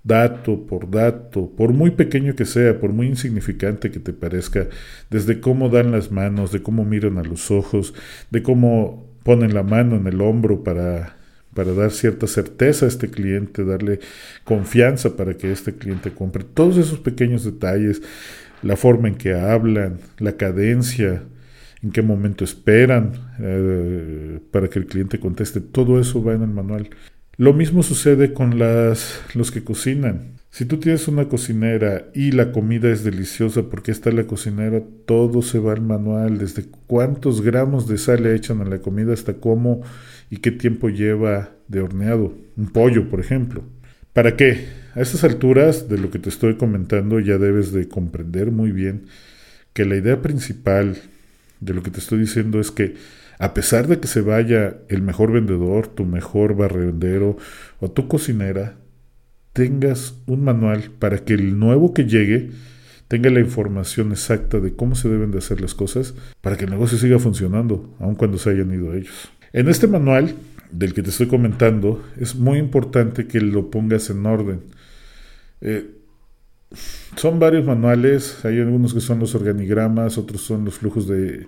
dato 0.04 0.66
por 0.66 0.90
dato, 0.90 1.50
por 1.56 1.72
muy 1.72 1.90
pequeño 1.90 2.34
que 2.34 2.44
sea, 2.44 2.80
por 2.80 2.92
muy 2.92 3.06
insignificante 3.06 3.90
que 3.90 4.00
te 4.00 4.12
parezca, 4.12 4.68
desde 5.10 5.40
cómo 5.40 5.68
dan 5.68 5.92
las 5.92 6.10
manos, 6.10 6.52
de 6.52 6.62
cómo 6.62 6.84
miran 6.84 7.18
a 7.18 7.24
los 7.24 7.50
ojos, 7.50 7.94
de 8.30 8.42
cómo 8.42 9.06
ponen 9.22 9.54
la 9.54 9.62
mano 9.62 9.96
en 9.96 10.06
el 10.06 10.20
hombro 10.20 10.64
para 10.64 11.18
para 11.58 11.72
dar 11.72 11.90
cierta 11.90 12.28
certeza 12.28 12.84
a 12.84 12.88
este 12.88 13.10
cliente, 13.10 13.64
darle 13.64 13.98
confianza 14.44 15.16
para 15.16 15.34
que 15.34 15.50
este 15.50 15.74
cliente 15.74 16.12
compre. 16.12 16.44
Todos 16.44 16.76
esos 16.76 17.00
pequeños 17.00 17.42
detalles, 17.42 18.00
la 18.62 18.76
forma 18.76 19.08
en 19.08 19.16
que 19.16 19.34
hablan, 19.34 19.98
la 20.18 20.36
cadencia, 20.36 21.24
en 21.82 21.90
qué 21.90 22.00
momento 22.00 22.44
esperan 22.44 23.12
eh, 23.40 24.38
para 24.52 24.68
que 24.68 24.78
el 24.78 24.86
cliente 24.86 25.18
conteste, 25.18 25.60
todo 25.60 26.00
eso 26.00 26.22
va 26.22 26.34
en 26.34 26.42
el 26.42 26.50
manual. 26.50 26.90
Lo 27.38 27.52
mismo 27.52 27.84
sucede 27.84 28.32
con 28.32 28.58
las, 28.58 29.20
los 29.32 29.52
que 29.52 29.62
cocinan. 29.62 30.32
Si 30.50 30.64
tú 30.64 30.78
tienes 30.78 31.06
una 31.06 31.28
cocinera 31.28 32.08
y 32.12 32.32
la 32.32 32.50
comida 32.50 32.90
es 32.90 33.04
deliciosa 33.04 33.70
porque 33.70 33.92
está 33.92 34.10
la 34.10 34.24
cocinera, 34.24 34.82
todo 35.06 35.40
se 35.42 35.60
va 35.60 35.72
al 35.72 35.80
manual, 35.80 36.38
desde 36.38 36.64
cuántos 36.88 37.40
gramos 37.40 37.86
de 37.86 37.96
sal 37.96 38.24
le 38.24 38.34
echan 38.34 38.60
a 38.60 38.64
la 38.64 38.80
comida 38.80 39.12
hasta 39.12 39.34
cómo 39.34 39.82
y 40.30 40.38
qué 40.38 40.50
tiempo 40.50 40.88
lleva 40.88 41.50
de 41.68 41.80
horneado, 41.80 42.36
un 42.56 42.70
pollo, 42.70 43.08
por 43.08 43.20
ejemplo. 43.20 43.62
¿Para 44.12 44.34
qué? 44.34 44.66
A 44.96 45.00
estas 45.00 45.22
alturas 45.22 45.88
de 45.88 45.98
lo 45.98 46.10
que 46.10 46.18
te 46.18 46.30
estoy 46.30 46.56
comentando 46.56 47.20
ya 47.20 47.38
debes 47.38 47.70
de 47.70 47.86
comprender 47.86 48.50
muy 48.50 48.72
bien 48.72 49.04
que 49.74 49.84
la 49.84 49.94
idea 49.94 50.20
principal 50.22 50.96
de 51.60 51.72
lo 51.72 51.84
que 51.84 51.92
te 51.92 52.00
estoy 52.00 52.18
diciendo 52.18 52.58
es 52.58 52.72
que 52.72 52.96
a 53.38 53.54
pesar 53.54 53.86
de 53.86 54.00
que 54.00 54.08
se 54.08 54.20
vaya 54.20 54.78
el 54.88 55.02
mejor 55.02 55.32
vendedor, 55.32 55.86
tu 55.86 56.04
mejor 56.04 56.56
barrendero 56.56 57.36
o 57.80 57.90
tu 57.90 58.08
cocinera, 58.08 58.76
tengas 59.52 60.14
un 60.26 60.44
manual 60.44 60.90
para 60.98 61.18
que 61.18 61.34
el 61.34 61.58
nuevo 61.58 61.94
que 61.94 62.04
llegue 62.04 62.50
tenga 63.08 63.30
la 63.30 63.40
información 63.40 64.12
exacta 64.12 64.60
de 64.60 64.74
cómo 64.74 64.94
se 64.94 65.08
deben 65.08 65.30
de 65.30 65.38
hacer 65.38 65.60
las 65.60 65.74
cosas 65.74 66.14
para 66.40 66.56
que 66.56 66.64
el 66.64 66.70
negocio 66.70 66.98
siga 66.98 67.18
funcionando, 67.18 67.96
aun 68.00 68.14
cuando 68.14 68.38
se 68.38 68.50
hayan 68.50 68.72
ido 68.72 68.94
ellos. 68.94 69.30
En 69.52 69.68
este 69.68 69.86
manual 69.86 70.34
del 70.70 70.92
que 70.92 71.02
te 71.02 71.10
estoy 71.10 71.26
comentando, 71.26 72.04
es 72.18 72.34
muy 72.34 72.58
importante 72.58 73.26
que 73.26 73.40
lo 73.40 73.70
pongas 73.70 74.10
en 74.10 74.26
orden. 74.26 74.60
Eh, 75.60 75.90
son 77.16 77.38
varios 77.38 77.64
manuales, 77.64 78.44
hay 78.44 78.60
algunos 78.60 78.92
que 78.92 79.00
son 79.00 79.18
los 79.18 79.34
organigramas, 79.34 80.18
otros 80.18 80.42
son 80.42 80.66
los 80.66 80.74
flujos 80.74 81.08
de 81.08 81.46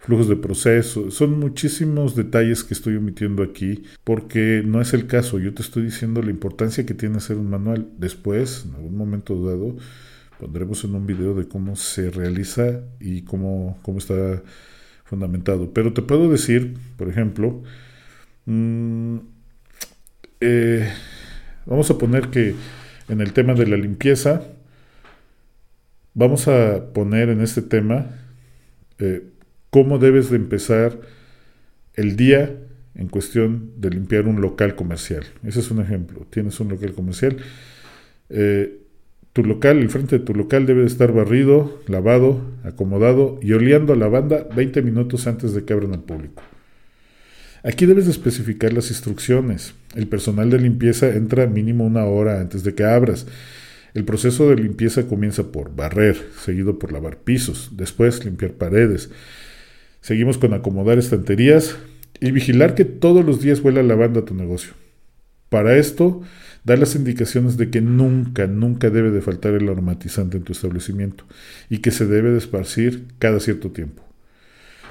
flujos 0.00 0.28
de 0.28 0.36
proceso, 0.36 1.10
son 1.10 1.38
muchísimos 1.38 2.16
detalles 2.16 2.64
que 2.64 2.72
estoy 2.74 2.96
omitiendo 2.96 3.42
aquí 3.42 3.84
porque 4.02 4.62
no 4.64 4.80
es 4.80 4.94
el 4.94 5.06
caso, 5.06 5.38
yo 5.38 5.52
te 5.52 5.62
estoy 5.62 5.84
diciendo 5.84 6.22
la 6.22 6.30
importancia 6.30 6.86
que 6.86 6.94
tiene 6.94 7.18
hacer 7.18 7.36
un 7.36 7.50
manual. 7.50 7.86
Después, 7.98 8.64
en 8.66 8.74
algún 8.76 8.96
momento 8.96 9.44
dado, 9.44 9.76
pondremos 10.40 10.82
en 10.84 10.94
un 10.94 11.06
video 11.06 11.34
de 11.34 11.46
cómo 11.46 11.76
se 11.76 12.10
realiza 12.10 12.80
y 12.98 13.22
cómo, 13.22 13.78
cómo 13.82 13.98
está 13.98 14.42
fundamentado. 15.04 15.72
Pero 15.74 15.92
te 15.92 16.00
puedo 16.00 16.30
decir, 16.30 16.78
por 16.96 17.08
ejemplo, 17.10 17.62
mm, 18.46 19.18
eh, 20.40 20.90
vamos 21.66 21.90
a 21.90 21.98
poner 21.98 22.28
que 22.28 22.54
en 23.08 23.20
el 23.20 23.34
tema 23.34 23.52
de 23.52 23.66
la 23.66 23.76
limpieza, 23.76 24.42
vamos 26.14 26.48
a 26.48 26.92
poner 26.94 27.28
en 27.28 27.42
este 27.42 27.60
tema 27.60 28.06
eh, 28.98 29.24
cómo 29.70 29.98
debes 29.98 30.30
de 30.30 30.36
empezar 30.36 31.00
el 31.94 32.16
día 32.16 32.56
en 32.94 33.08
cuestión 33.08 33.72
de 33.76 33.90
limpiar 33.90 34.26
un 34.26 34.40
local 34.40 34.74
comercial. 34.74 35.24
Ese 35.44 35.60
es 35.60 35.70
un 35.70 35.80
ejemplo. 35.80 36.26
Tienes 36.28 36.58
un 36.60 36.68
local 36.68 36.92
comercial. 36.92 37.36
Eh, 38.28 38.78
tu 39.32 39.44
local, 39.44 39.78
el 39.78 39.90
frente 39.90 40.18
de 40.18 40.24
tu 40.24 40.34
local 40.34 40.66
debe 40.66 40.80
de 40.80 40.88
estar 40.88 41.12
barrido, 41.12 41.80
lavado, 41.86 42.42
acomodado 42.64 43.38
y 43.40 43.52
oleando 43.52 43.92
a 43.92 43.96
lavanda 43.96 44.46
20 44.56 44.82
minutos 44.82 45.26
antes 45.28 45.54
de 45.54 45.64
que 45.64 45.72
abran 45.72 45.92
al 45.92 46.02
público. 46.02 46.42
Aquí 47.62 47.86
debes 47.86 48.06
de 48.06 48.10
especificar 48.10 48.72
las 48.72 48.90
instrucciones. 48.90 49.74
El 49.94 50.08
personal 50.08 50.50
de 50.50 50.58
limpieza 50.58 51.14
entra 51.14 51.46
mínimo 51.46 51.84
una 51.84 52.06
hora 52.06 52.40
antes 52.40 52.64
de 52.64 52.74
que 52.74 52.84
abras. 52.84 53.26
El 53.94 54.04
proceso 54.04 54.48
de 54.48 54.56
limpieza 54.56 55.06
comienza 55.06 55.52
por 55.52 55.74
barrer, 55.76 56.16
seguido 56.42 56.78
por 56.78 56.92
lavar 56.92 57.18
pisos, 57.18 57.70
después 57.76 58.24
limpiar 58.24 58.52
paredes. 58.52 59.10
Seguimos 60.00 60.38
con 60.38 60.54
acomodar 60.54 60.98
estanterías 60.98 61.76
y 62.20 62.30
vigilar 62.30 62.74
que 62.74 62.84
todos 62.84 63.24
los 63.24 63.40
días 63.40 63.60
huela 63.60 63.82
lavanda 63.82 64.20
a 64.20 64.24
tu 64.24 64.34
negocio. 64.34 64.72
Para 65.48 65.76
esto, 65.76 66.22
da 66.64 66.76
las 66.76 66.94
indicaciones 66.94 67.56
de 67.56 67.70
que 67.70 67.80
nunca, 67.80 68.46
nunca 68.46 68.90
debe 68.90 69.10
de 69.10 69.20
faltar 69.20 69.54
el 69.54 69.68
aromatizante 69.68 70.36
en 70.36 70.44
tu 70.44 70.52
establecimiento 70.52 71.24
y 71.68 71.78
que 71.78 71.90
se 71.90 72.06
debe 72.06 72.30
de 72.30 72.38
esparcir 72.38 73.06
cada 73.18 73.40
cierto 73.40 73.70
tiempo. 73.70 74.04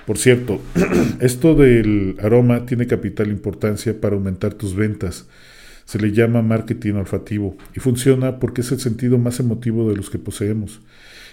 Por 0.06 0.18
cierto, 0.18 0.60
esto 1.20 1.56
del 1.56 2.18
aroma 2.22 2.66
tiene 2.66 2.88
capital 2.88 3.30
importancia 3.30 4.00
para 4.00 4.16
aumentar 4.16 4.54
tus 4.54 4.76
ventas. 4.76 5.28
Se 5.86 6.00
le 6.00 6.12
llama 6.12 6.42
marketing 6.42 6.94
olfativo 6.96 7.58
y 7.76 7.80
funciona 7.80 8.40
porque 8.40 8.62
es 8.62 8.72
el 8.72 8.80
sentido 8.80 9.18
más 9.18 9.40
emotivo 9.40 9.90
de 9.90 9.96
los 9.96 10.10
que 10.10 10.20
poseemos. 10.20 10.82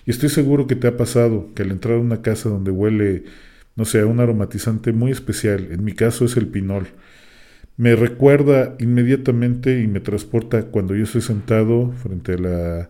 Y 0.06 0.11
estoy 0.11 0.28
seguro 0.28 0.66
que 0.66 0.76
te 0.76 0.87
ha 0.87 0.97
pasado 0.97 1.50
que 1.54 1.62
al 1.62 1.71
entrar 1.73 1.97
a 1.97 2.00
una 2.00 2.23
casa 2.23 2.49
donde 2.49 2.71
huele, 2.71 3.25
no 3.76 3.85
sé, 3.85 4.04
un 4.04 4.21
aromatizante 4.21 4.92
muy 4.92 5.12
especial, 5.12 5.68
en 5.71 5.85
mi 5.85 5.92
caso 5.92 6.25
es 6.25 6.37
el 6.37 6.49
pinol, 6.49 6.88
me 7.76 7.95
recuerda 7.95 8.75
inmediatamente 8.78 9.80
y 9.80 9.87
me 9.87 10.00
transporta 10.00 10.62
cuando 10.62 10.95
yo 10.95 11.04
estoy 11.04 11.21
sentado 11.21 11.92
frente 11.92 12.33
a 12.33 12.88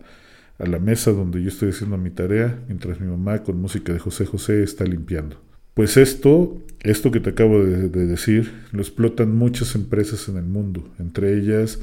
la, 0.65 0.79
mesa 0.79 1.11
donde 1.11 1.43
yo 1.43 1.49
estoy 1.49 1.69
haciendo 1.69 1.97
mi 1.97 2.09
tarea, 2.09 2.57
mientras 2.67 3.01
mi 3.01 3.07
mamá 3.07 3.43
con 3.43 3.59
música 3.59 3.91
de 3.91 3.99
José 3.99 4.25
José 4.25 4.63
está 4.63 4.85
limpiando. 4.85 5.41
Pues 5.73 5.97
esto, 5.97 6.63
esto 6.81 7.11
que 7.11 7.19
te 7.19 7.31
acabo 7.31 7.63
de, 7.63 7.89
decir, 7.89 8.51
lo 8.71 8.81
explotan 8.81 9.35
muchas 9.35 9.75
empresas 9.75 10.29
en 10.29 10.37
el 10.37 10.45
mundo, 10.45 10.89
entre 10.99 11.37
ellas 11.37 11.79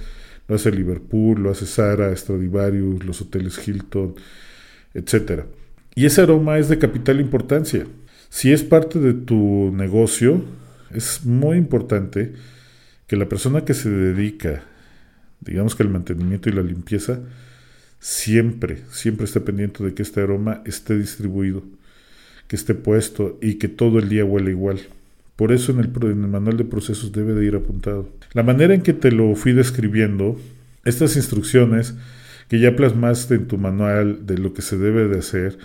lo 0.48 0.56
hace 0.56 0.70
Liverpool, 0.70 1.42
lo 1.42 1.50
hace 1.50 1.66
Sara, 1.66 2.14
Stradivarius, 2.14 3.04
los 3.04 3.20
hoteles 3.20 3.66
Hilton, 3.66 4.14
etc. 4.92 5.44
Y 5.94 6.06
ese 6.06 6.22
aroma 6.22 6.58
es 6.58 6.68
de 6.68 6.78
capital 6.78 7.20
importancia. 7.20 7.86
Si 8.28 8.52
es 8.52 8.62
parte 8.62 8.98
de 8.98 9.14
tu 9.14 9.72
negocio, 9.74 10.44
es 10.90 11.24
muy 11.24 11.56
importante 11.56 12.32
que 13.06 13.16
la 13.16 13.28
persona 13.28 13.64
que 13.64 13.74
se 13.74 13.90
dedica, 13.90 14.64
digamos 15.40 15.74
que 15.74 15.82
al 15.82 15.90
mantenimiento 15.90 16.48
y 16.48 16.52
la 16.52 16.62
limpieza, 16.62 17.20
siempre, 18.00 18.82
siempre 18.90 19.24
esté 19.24 19.40
pendiente 19.40 19.82
de 19.82 19.94
que 19.94 20.02
este 20.02 20.20
aroma 20.20 20.62
esté 20.64 20.96
distribuido, 20.96 21.62
que 22.48 22.56
esté 22.56 22.74
puesto 22.74 23.38
y 23.40 23.54
que 23.54 23.68
todo 23.68 23.98
el 23.98 24.08
día 24.08 24.24
huele 24.24 24.50
igual. 24.50 24.80
Por 25.36 25.52
eso 25.52 25.72
en 25.72 25.80
el, 25.80 25.90
en 26.02 26.22
el 26.24 26.28
manual 26.28 26.56
de 26.56 26.64
procesos 26.64 27.12
debe 27.12 27.34
de 27.34 27.44
ir 27.44 27.56
apuntado. 27.56 28.08
La 28.32 28.42
manera 28.42 28.74
en 28.74 28.82
que 28.82 28.92
te 28.92 29.10
lo 29.10 29.34
fui 29.34 29.52
describiendo, 29.52 30.38
estas 30.84 31.16
instrucciones 31.16 31.94
que 32.48 32.60
ya 32.60 32.76
plasmaste 32.76 33.34
en 33.34 33.48
tu 33.48 33.58
manual 33.58 34.26
de 34.26 34.38
lo 34.38 34.52
que 34.54 34.62
se 34.62 34.76
debe 34.76 35.08
de 35.08 35.18
hacer, 35.18 35.58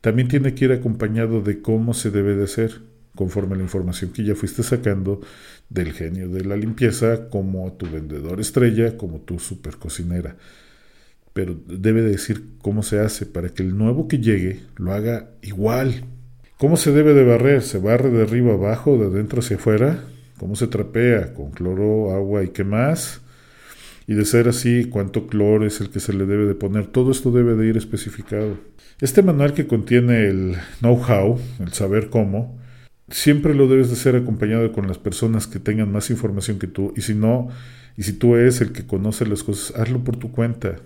también 0.00 0.28
tiene 0.28 0.54
que 0.54 0.66
ir 0.66 0.72
acompañado 0.72 1.40
de 1.40 1.60
cómo 1.60 1.94
se 1.94 2.10
debe 2.10 2.34
de 2.34 2.44
hacer 2.44 2.80
conforme 3.14 3.54
a 3.54 3.56
la 3.56 3.64
información 3.64 4.12
que 4.12 4.22
ya 4.22 4.36
fuiste 4.36 4.62
sacando 4.62 5.20
del 5.68 5.92
genio 5.92 6.28
de 6.28 6.44
la 6.44 6.56
limpieza, 6.56 7.28
como 7.30 7.72
tu 7.72 7.90
vendedor 7.90 8.40
estrella, 8.40 8.96
como 8.96 9.20
tu 9.20 9.40
super 9.40 9.76
cocinera. 9.76 10.36
Pero 11.32 11.56
debe 11.66 12.02
decir 12.02 12.44
cómo 12.62 12.84
se 12.84 13.00
hace 13.00 13.26
para 13.26 13.48
que 13.48 13.64
el 13.64 13.76
nuevo 13.76 14.06
que 14.06 14.18
llegue 14.18 14.60
lo 14.76 14.92
haga 14.92 15.30
igual. 15.42 16.04
¿Cómo 16.58 16.76
se 16.76 16.92
debe 16.92 17.12
de 17.12 17.24
barrer? 17.24 17.62
¿Se 17.62 17.78
barre 17.78 18.10
de 18.10 18.22
arriba 18.22 18.54
abajo, 18.54 18.96
de 18.96 19.06
adentro 19.06 19.40
hacia 19.40 19.56
afuera? 19.56 20.04
¿Cómo 20.38 20.54
se 20.54 20.68
trapea? 20.68 21.34
¿Con 21.34 21.50
cloro, 21.50 22.12
agua 22.12 22.44
y 22.44 22.48
qué 22.50 22.62
más? 22.62 23.20
Y 24.08 24.14
de 24.14 24.24
ser 24.24 24.48
así, 24.48 24.86
cuánto 24.86 25.26
cloro 25.26 25.66
es 25.66 25.82
el 25.82 25.90
que 25.90 26.00
se 26.00 26.14
le 26.14 26.24
debe 26.24 26.46
de 26.46 26.54
poner. 26.54 26.86
Todo 26.86 27.12
esto 27.12 27.30
debe 27.30 27.54
de 27.56 27.66
ir 27.68 27.76
especificado. 27.76 28.56
Este 29.02 29.22
manual 29.22 29.52
que 29.52 29.66
contiene 29.66 30.26
el 30.26 30.56
know-how, 30.80 31.38
el 31.60 31.74
saber 31.74 32.08
cómo, 32.08 32.58
siempre 33.10 33.54
lo 33.54 33.68
debes 33.68 33.90
de 33.90 33.96
ser 33.96 34.16
acompañado 34.16 34.72
con 34.72 34.88
las 34.88 34.96
personas 34.96 35.46
que 35.46 35.58
tengan 35.58 35.92
más 35.92 36.08
información 36.08 36.58
que 36.58 36.66
tú. 36.66 36.94
Y 36.96 37.02
si 37.02 37.14
no, 37.14 37.48
y 37.98 38.04
si 38.04 38.14
tú 38.14 38.34
eres 38.34 38.62
el 38.62 38.72
que 38.72 38.86
conoce 38.86 39.26
las 39.26 39.42
cosas, 39.42 39.78
hazlo 39.78 40.02
por 40.02 40.16
tu 40.16 40.32
cuenta. 40.32 40.76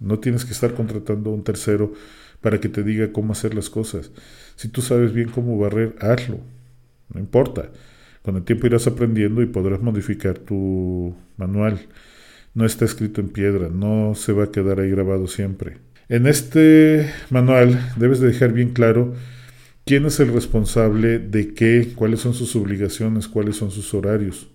No 0.00 0.18
tienes 0.18 0.46
que 0.46 0.52
estar 0.52 0.72
contratando 0.72 1.28
a 1.28 1.34
un 1.34 1.44
tercero 1.44 1.92
para 2.40 2.58
que 2.58 2.70
te 2.70 2.82
diga 2.82 3.12
cómo 3.12 3.34
hacer 3.34 3.54
las 3.54 3.68
cosas. 3.68 4.12
Si 4.56 4.68
tú 4.68 4.80
sabes 4.80 5.12
bien 5.12 5.28
cómo 5.28 5.58
barrer, 5.58 5.94
hazlo. 6.00 6.38
No 7.12 7.20
importa. 7.20 7.70
Con 8.22 8.36
el 8.36 8.44
tiempo 8.44 8.66
irás 8.66 8.86
aprendiendo 8.86 9.42
y 9.42 9.46
podrás 9.46 9.82
modificar 9.82 10.38
tu 10.38 11.14
manual. 11.36 11.78
No 12.54 12.66
está 12.66 12.84
escrito 12.84 13.20
en 13.20 13.28
piedra, 13.28 13.68
no 13.68 14.14
se 14.14 14.32
va 14.32 14.44
a 14.44 14.50
quedar 14.50 14.80
ahí 14.80 14.90
grabado 14.90 15.26
siempre. 15.26 15.78
En 16.08 16.26
este 16.26 17.10
manual 17.30 17.92
debes 17.96 18.20
de 18.20 18.28
dejar 18.28 18.52
bien 18.52 18.70
claro 18.70 19.14
quién 19.86 20.04
es 20.06 20.20
el 20.20 20.32
responsable 20.32 21.18
de 21.18 21.54
qué, 21.54 21.92
cuáles 21.94 22.20
son 22.20 22.34
sus 22.34 22.54
obligaciones, 22.56 23.28
cuáles 23.28 23.56
son 23.56 23.70
sus 23.70 23.94
horarios. 23.94 24.48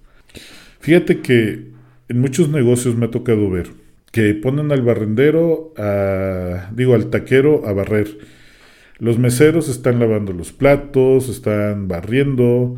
Fíjate 0.79 1.21
que 1.21 1.71
en 2.09 2.19
muchos 2.19 2.49
negocios 2.49 2.95
me 2.95 3.07
ha 3.07 3.11
tocado 3.11 3.49
ver 3.49 3.67
que 4.11 4.33
ponen 4.33 4.71
al 4.71 4.81
barrendero, 4.81 5.73
a, 5.77 6.71
digo, 6.73 6.95
al 6.95 7.09
taquero 7.09 7.67
a 7.67 7.73
barrer. 7.73 8.17
Los 8.99 9.19
meseros 9.19 9.69
están 9.69 9.99
lavando 9.99 10.33
los 10.33 10.51
platos, 10.51 11.29
están 11.29 11.87
barriendo, 11.87 12.77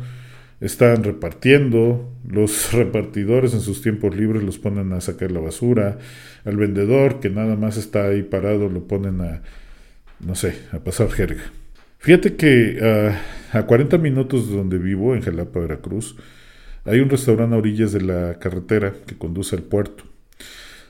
están 0.60 1.04
repartiendo. 1.04 2.12
Los 2.28 2.72
repartidores 2.74 3.54
en 3.54 3.60
sus 3.60 3.82
tiempos 3.82 4.14
libres 4.14 4.42
los 4.42 4.58
ponen 4.58 4.92
a 4.92 5.00
sacar 5.00 5.30
la 5.32 5.40
basura. 5.40 5.98
Al 6.44 6.56
vendedor 6.56 7.20
que 7.20 7.30
nada 7.30 7.56
más 7.56 7.76
está 7.76 8.06
ahí 8.06 8.22
parado 8.22 8.68
lo 8.68 8.86
ponen 8.86 9.20
a, 9.20 9.42
no 10.20 10.34
sé, 10.34 10.54
a 10.72 10.78
pasar 10.78 11.10
jerga. 11.10 11.42
Fíjate 11.98 12.36
que 12.36 12.78
ah, 12.82 13.20
a 13.52 13.66
40 13.66 13.98
minutos 13.98 14.48
de 14.48 14.56
donde 14.56 14.78
vivo, 14.78 15.14
en 15.14 15.22
Jalapa, 15.22 15.60
Veracruz, 15.60 16.16
hay 16.84 17.00
un 17.00 17.10
restaurante 17.10 17.54
a 17.54 17.58
orillas 17.58 17.92
de 17.92 18.00
la 18.00 18.38
carretera 18.38 18.94
que 19.06 19.18
conduce 19.18 19.54
al 19.56 19.62
puerto. 19.62 20.04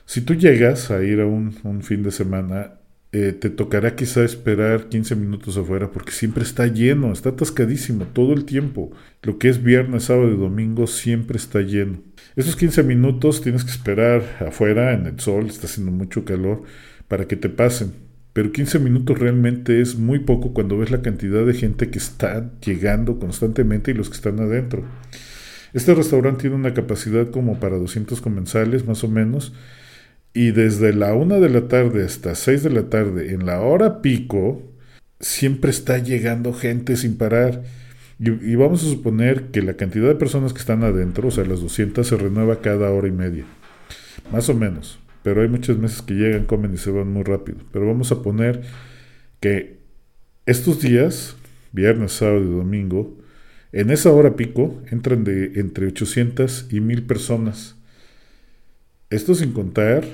Si 0.05 0.21
tú 0.21 0.35
llegas 0.35 0.91
a 0.91 1.03
ir 1.03 1.21
a 1.21 1.25
un, 1.25 1.81
fin 1.83 2.03
de 2.03 2.11
semana, 2.11 2.73
eh, 3.13 3.33
te 3.33 3.49
tocará 3.49 3.95
quizá 3.95 4.23
esperar 4.23 4.87
15 4.87 5.17
minutos 5.17 5.57
afuera 5.57 5.91
porque 5.91 6.13
siempre 6.13 6.43
está 6.43 6.67
lleno, 6.67 7.11
está 7.11 7.29
atascadísimo 7.29 8.05
todo 8.05 8.33
el 8.33 8.45
tiempo. 8.45 8.91
Lo 9.21 9.37
que 9.37 9.49
es 9.49 9.61
viernes, 9.61 10.05
sábado 10.05 10.31
y 10.31 10.37
domingo 10.37 10.87
siempre 10.87 11.37
está 11.37 11.59
lleno. 11.59 12.01
Esos 12.37 12.55
15 12.55 12.83
minutos 12.83 13.41
tienes 13.41 13.65
que 13.65 13.71
esperar 13.71 14.23
afuera 14.39 14.93
en 14.93 15.07
el 15.07 15.19
sol, 15.19 15.47
está 15.47 15.67
haciendo 15.67 15.91
mucho 15.91 16.23
calor, 16.23 16.63
para 17.09 17.27
que 17.27 17.35
te 17.35 17.49
pasen. 17.49 17.91
Pero 18.31 18.53
15 18.53 18.79
minutos 18.79 19.19
realmente 19.19 19.81
es 19.81 19.97
muy 19.97 20.19
poco 20.19 20.53
cuando 20.53 20.77
ves 20.77 20.89
la 20.89 21.01
cantidad 21.01 21.45
de 21.45 21.53
gente 21.53 21.89
que 21.89 21.97
está 21.97 22.49
llegando 22.65 23.19
constantemente 23.19 23.91
y 23.91 23.93
los 23.93 24.09
que 24.09 24.15
están 24.15 24.39
adentro. 24.39 24.85
Este 25.73 25.93
restaurante 25.93 26.41
tiene 26.41 26.55
una 26.55 26.73
capacidad 26.73 27.29
como 27.29 27.59
para 27.59 27.77
200 27.77 28.21
comensales 28.21 28.85
más 28.87 29.03
o 29.03 29.09
menos 29.09 29.53
y 30.33 30.51
desde 30.51 30.93
la 30.93 31.13
una 31.13 31.39
de 31.39 31.49
la 31.49 31.67
tarde 31.67 32.05
hasta 32.05 32.35
seis 32.35 32.63
de 32.63 32.69
la 32.69 32.89
tarde, 32.89 33.33
en 33.33 33.45
la 33.45 33.61
hora 33.61 34.01
pico, 34.01 34.61
siempre 35.19 35.71
está 35.71 35.97
llegando 35.97 36.53
gente 36.53 36.95
sin 36.95 37.17
parar. 37.17 37.63
Y, 38.19 38.55
vamos 38.55 38.83
a 38.83 38.89
suponer 38.89 39.45
que 39.45 39.63
la 39.63 39.73
cantidad 39.73 40.07
de 40.07 40.15
personas 40.15 40.53
que 40.53 40.59
están 40.59 40.83
adentro, 40.83 41.29
o 41.29 41.31
sea, 41.31 41.43
las 41.43 41.59
200, 41.59 42.05
se 42.07 42.17
renueva 42.17 42.61
cada 42.61 42.91
hora 42.91 43.07
y 43.07 43.11
media. 43.11 43.45
Más 44.31 44.47
o 44.49 44.53
menos. 44.53 44.99
Pero 45.23 45.41
hay 45.41 45.47
muchas 45.47 45.77
meses 45.77 46.01
que 46.01 46.13
llegan, 46.13 46.45
comen 46.45 46.73
y 46.73 46.77
se 46.77 46.91
van 46.91 47.11
muy 47.11 47.23
rápido. 47.23 47.59
Pero 47.71 47.87
vamos 47.87 48.11
a 48.11 48.21
poner 48.21 48.61
que 49.39 49.79
estos 50.45 50.81
días, 50.81 51.35
viernes, 51.71 52.13
sábado 52.13 52.41
y 52.41 52.49
domingo, 52.49 53.17
en 53.71 53.89
esa 53.89 54.11
hora 54.11 54.35
pico 54.35 54.81
entran 54.91 55.23
de 55.23 55.59
entre 55.59 55.87
800 55.87 56.67
y 56.71 56.79
1000 56.79 57.03
personas. 57.03 57.75
Esto 59.11 59.35
sin 59.35 59.51
contar 59.51 60.05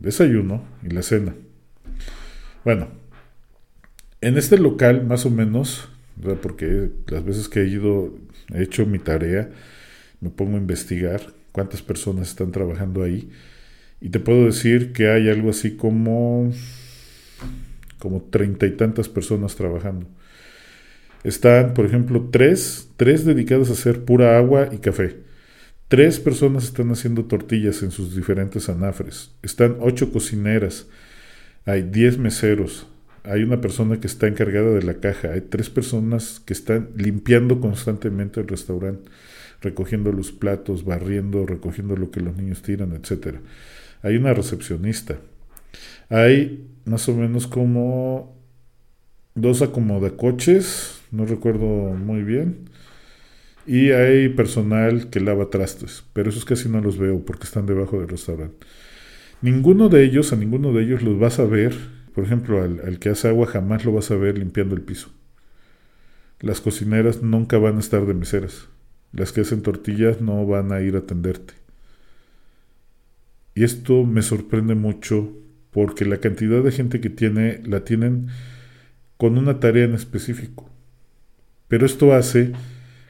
desayuno 0.00 0.64
y 0.82 0.88
la 0.88 1.02
cena. 1.02 1.34
Bueno, 2.64 2.88
en 4.22 4.38
este 4.38 4.56
local 4.56 5.04
más 5.04 5.26
o 5.26 5.30
menos, 5.30 5.90
porque 6.40 6.90
las 7.08 7.22
veces 7.26 7.50
que 7.50 7.60
he 7.60 7.68
ido, 7.68 8.14
he 8.54 8.62
hecho 8.62 8.86
mi 8.86 8.98
tarea, 8.98 9.50
me 10.22 10.30
pongo 10.30 10.56
a 10.56 10.60
investigar 10.60 11.20
cuántas 11.52 11.82
personas 11.82 12.30
están 12.30 12.52
trabajando 12.52 13.02
ahí 13.02 13.28
y 14.00 14.08
te 14.08 14.18
puedo 14.18 14.46
decir 14.46 14.94
que 14.94 15.10
hay 15.10 15.28
algo 15.28 15.50
así 15.50 15.76
como 15.76 16.50
como 17.98 18.22
treinta 18.22 18.64
y 18.64 18.70
tantas 18.70 19.10
personas 19.10 19.56
trabajando. 19.56 20.06
Están, 21.22 21.74
por 21.74 21.84
ejemplo, 21.84 22.30
tres, 22.32 22.88
tres 22.96 23.26
dedicadas 23.26 23.68
a 23.68 23.74
hacer 23.74 24.06
pura 24.06 24.38
agua 24.38 24.70
y 24.72 24.78
café. 24.78 25.18
Tres 25.92 26.20
personas 26.20 26.64
están 26.64 26.90
haciendo 26.90 27.26
tortillas 27.26 27.82
en 27.82 27.90
sus 27.90 28.16
diferentes 28.16 28.70
anafres. 28.70 29.30
Están 29.42 29.76
ocho 29.80 30.10
cocineras. 30.10 30.86
Hay 31.66 31.82
diez 31.82 32.16
meseros. 32.16 32.86
Hay 33.24 33.42
una 33.42 33.60
persona 33.60 34.00
que 34.00 34.06
está 34.06 34.26
encargada 34.26 34.70
de 34.70 34.80
la 34.80 34.94
caja. 35.00 35.32
Hay 35.32 35.42
tres 35.42 35.68
personas 35.68 36.40
que 36.46 36.54
están 36.54 36.88
limpiando 36.96 37.60
constantemente 37.60 38.40
el 38.40 38.48
restaurante, 38.48 39.10
recogiendo 39.60 40.12
los 40.12 40.32
platos, 40.32 40.86
barriendo, 40.86 41.44
recogiendo 41.44 41.94
lo 41.94 42.10
que 42.10 42.20
los 42.20 42.34
niños 42.38 42.62
tiran, 42.62 42.94
etc. 42.94 43.40
Hay 44.00 44.16
una 44.16 44.32
recepcionista. 44.32 45.18
Hay 46.08 46.70
más 46.86 47.06
o 47.10 47.14
menos 47.14 47.46
como 47.46 48.34
dos 49.34 49.60
acomodacoches, 49.60 51.02
no 51.10 51.26
recuerdo 51.26 51.66
muy 51.66 52.22
bien 52.22 52.72
y 53.66 53.90
hay 53.90 54.28
personal 54.30 55.10
que 55.10 55.20
lava 55.20 55.50
trastes, 55.50 56.04
pero 56.12 56.30
esos 56.30 56.44
casi 56.44 56.68
no 56.68 56.80
los 56.80 56.98
veo 56.98 57.24
porque 57.24 57.44
están 57.44 57.66
debajo 57.66 57.98
del 57.98 58.08
restaurante. 58.08 58.66
Ninguno 59.40 59.88
de 59.88 60.04
ellos, 60.04 60.32
a 60.32 60.36
ninguno 60.36 60.72
de 60.72 60.84
ellos 60.84 61.02
los 61.02 61.18
vas 61.18 61.38
a 61.38 61.44
ver, 61.44 61.74
por 62.14 62.24
ejemplo, 62.24 62.62
al, 62.62 62.98
que 62.98 63.08
hace 63.08 63.28
agua 63.28 63.46
jamás 63.46 63.84
lo 63.84 63.92
vas 63.92 64.10
a 64.10 64.16
ver 64.16 64.38
limpiando 64.38 64.74
el 64.74 64.82
piso. 64.82 65.10
Las 66.40 66.60
cocineras 66.60 67.22
nunca 67.22 67.58
van 67.58 67.76
a 67.76 67.80
estar 67.80 68.04
de 68.06 68.14
meseras. 68.14 68.68
Las 69.12 69.32
que 69.32 69.42
hacen 69.42 69.62
tortillas 69.62 70.20
no 70.20 70.44
van 70.46 70.72
a 70.72 70.80
ir 70.80 70.96
a 70.96 71.00
atenderte. 71.00 71.54
Y 73.54 73.64
esto 73.64 74.04
me 74.04 74.22
sorprende 74.22 74.74
mucho 74.74 75.32
porque 75.70 76.04
la 76.04 76.18
cantidad 76.18 76.62
de 76.62 76.72
gente 76.72 77.00
que 77.00 77.10
tiene 77.10 77.60
la 77.64 77.84
tienen 77.84 78.28
con 79.16 79.38
una 79.38 79.60
tarea 79.60 79.84
en 79.84 79.94
específico. 79.94 80.68
Pero 81.68 81.86
esto 81.86 82.12
hace 82.12 82.52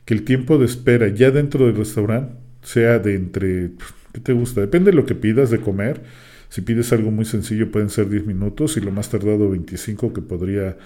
que 0.04 0.14
el 0.14 0.24
tiempo 0.24 0.58
de 0.58 0.66
espera 0.66 1.08
ya 1.08 1.30
dentro 1.30 1.66
del 1.66 1.76
restaurante 1.76 2.34
sea 2.62 2.98
de 2.98 3.14
entre, 3.14 3.72
¿qué 4.12 4.20
te 4.20 4.32
gusta? 4.32 4.60
Depende 4.60 4.90
de 4.90 4.96
lo 4.96 5.06
que 5.06 5.14
pidas 5.14 5.50
de 5.50 5.60
comer. 5.60 6.02
Si 6.48 6.60
pides 6.60 6.92
algo 6.92 7.10
muy 7.10 7.24
sencillo 7.24 7.70
pueden 7.70 7.90
ser 7.90 8.08
10 8.08 8.26
minutos 8.26 8.76
y 8.76 8.80
lo 8.80 8.90
más 8.90 9.08
tardado 9.10 9.50
25 9.50 10.12
que 10.12 10.22
podría 10.22 10.76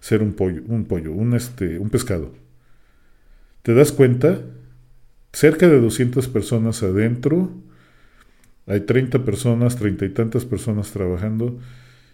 ser 0.00 0.22
un 0.22 0.34
pollo, 0.34 0.62
un 0.66 0.84
pollo, 0.84 1.12
un 1.12 1.34
este, 1.34 1.78
un 1.78 1.90
pescado. 1.90 2.34
¿Te 3.62 3.74
das 3.74 3.92
cuenta? 3.92 4.40
Cerca 5.32 5.68
de 5.68 5.80
200 5.80 6.28
personas 6.28 6.82
adentro, 6.82 7.52
hay 8.66 8.80
30 8.80 9.24
personas, 9.24 9.76
treinta 9.76 10.04
y 10.04 10.10
tantas 10.10 10.44
personas 10.44 10.90
trabajando 10.90 11.58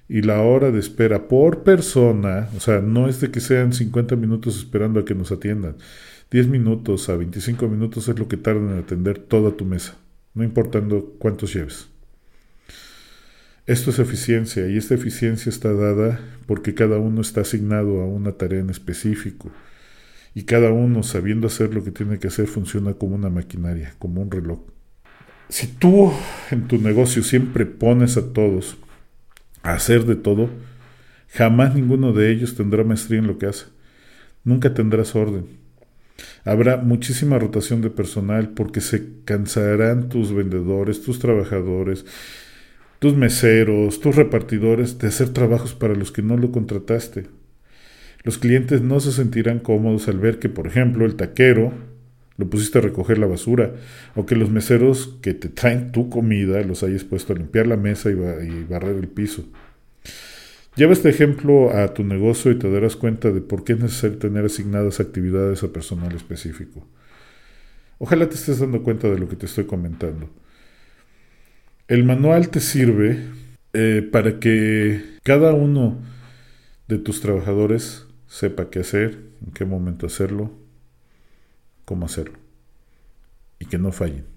y 0.09 0.23
la 0.23 0.41
hora 0.41 0.71
de 0.71 0.79
espera 0.79 1.29
por 1.29 1.63
persona, 1.63 2.49
o 2.57 2.61
sea, 2.61 2.81
no 2.81 3.09
es 3.09 3.21
de 3.21 3.31
que 3.31 3.41
sean 3.41 3.73
50 3.73 4.17
minutos 4.17 4.57
esperando 4.57 5.01
a 5.01 5.05
que 5.05 5.15
nos 5.15 5.33
atiendan. 5.33 5.77
10 6.35 6.49
minutos 6.49 7.09
a 7.11 7.17
25 7.17 7.69
minutos 7.69 8.09
es 8.09 8.19
lo 8.19 8.27
que 8.27 8.37
tardan 8.37 8.71
en 8.71 8.79
atender 8.81 9.21
toda 9.21 9.57
tu 9.57 9.65
mesa, 9.65 9.97
no 10.35 10.43
importando 10.43 11.15
cuántos 11.21 11.55
lleves. 11.55 11.87
Esto 13.67 13.91
es 13.91 14.01
eficiencia 14.01 14.67
y 14.67 14.77
esta 14.77 14.97
eficiencia 14.97 15.49
está 15.49 15.73
dada 15.73 16.19
porque 16.47 16.75
cada 16.75 16.99
uno 16.99 17.21
está 17.21 17.43
asignado 17.43 18.01
a 18.01 18.07
una 18.07 18.33
tarea 18.33 18.59
en 18.59 18.71
específico 18.71 19.53
y 20.35 20.43
cada 20.43 20.73
uno 20.73 21.05
sabiendo 21.05 21.47
hacer 21.47 21.73
lo 21.73 21.85
que 21.85 21.93
tiene 21.93 22.19
que 22.19 22.27
hacer 22.27 22.49
funciona 22.49 22.95
como 22.95 23.15
una 23.15 23.31
maquinaria, 23.31 23.95
como 24.01 24.21
un 24.21 24.33
reloj. 24.33 24.59
Si 25.49 25.69
tú 25.69 26.13
en 26.51 26.67
tu 26.67 26.79
negocio 26.79 27.23
siempre 27.23 27.65
pones 27.65 28.17
a 28.17 28.33
todos 28.33 28.77
a 29.63 29.75
hacer 29.75 30.05
de 30.05 30.17
todo, 30.17 30.51
jamás 31.29 31.77
ninguno 31.77 32.13
de 32.13 32.33
ellos 32.33 32.57
tendrá 32.57 32.83
maestría 32.83 33.21
en 33.21 33.29
lo 33.29 33.39
que 33.39 33.47
hace. 33.47 33.67
Nunca 34.43 34.75
tendrás 34.75 35.15
orden. 35.15 35.63
Habrá 36.45 36.77
muchísima 36.77 37.39
rotación 37.39 37.81
de 37.81 37.91
personal 37.91 38.51
porque 38.51 38.81
se 38.81 39.09
cansarán 39.25 40.09
tus 40.09 40.33
vendedores, 40.33 41.03
tus 41.03 41.19
trabajadores, 41.19 42.05
tus 42.99 43.17
meseros, 43.17 44.01
tus 44.01 44.17
repartidores 44.17 44.99
de 44.99 45.09
hacer 45.09 45.31
trabajos 45.31 45.75
para 45.75 45.95
los 45.95 46.13
que 46.13 46.23
no 46.23 46.37
lo 46.37 46.53
contrataste. 46.53 47.27
Los 48.23 48.39
clientes 48.39 48.81
no 48.81 49.01
se 49.01 49.13
sentirán 49.13 49.59
cómodos 49.59 50.09
al 50.09 50.19
ver 50.19 50.39
que, 50.39 50.49
por 50.49 50.67
ejemplo, 50.67 51.05
el 51.05 51.17
taquero 51.17 51.73
lo 52.37 52.49
pusiste 52.51 52.79
a 52.79 52.83
recoger 52.83 53.19
la 53.19 53.27
basura, 53.27 53.75
o 54.15 54.27
que 54.27 54.35
los 54.35 54.51
meseros 54.51 55.19
que 55.23 55.35
te 55.35 55.49
traen 55.49 55.93
tu 55.93 56.09
comida 56.09 56.61
los 56.63 56.83
hayas 56.83 57.05
puesto 57.05 57.33
a 57.33 57.37
limpiar 57.37 57.67
la 57.67 57.77
mesa 57.77 58.11
y, 58.11 58.65
barrer 58.65 58.97
el 58.97 59.09
piso. 59.09 59.45
Lleva 60.77 60.93
este 60.93 61.09
ejemplo 61.09 61.71
a 61.71 61.95
tu 61.95 62.03
negocio 62.03 62.51
y 62.51 62.59
te 62.59 62.69
darás 62.69 62.97
cuenta 62.97 63.31
de 63.31 63.41
por 63.41 63.63
qué 63.63 63.75
es 63.75 63.79
necesario 63.79 64.19
tener 64.19 64.45
asignadas 64.45 64.99
actividades 64.99 65.63
a 65.63 65.73
personal 65.73 66.15
específico. 66.17 66.85
Ojalá 67.99 68.29
te 68.29 68.35
estés 68.35 68.59
dando 68.59 68.83
cuenta 68.83 69.09
de 69.09 69.19
lo 69.19 69.29
que 69.29 69.37
te 69.37 69.47
estoy 69.47 69.67
comentando. 69.67 70.29
El 71.87 72.03
manual 72.03 72.49
te 72.49 72.59
sirve 72.59 73.21
eh, 73.73 74.09
para 74.11 74.41
que 74.41 75.01
cada 75.23 75.53
uno 75.53 76.03
de 76.89 76.99
tus 76.99 77.21
trabajadores 77.21 78.07
sepa 78.27 78.69
qué 78.69 78.81
hacer, 78.81 79.21
en 79.47 79.53
qué 79.53 79.65
momento 79.65 80.07
hacerlo, 80.07 80.53
cómo 81.85 82.07
hacerlo 82.07 82.39
y 83.61 83.67
que 83.67 83.79
no 83.79 83.93
fallen. 83.93 84.34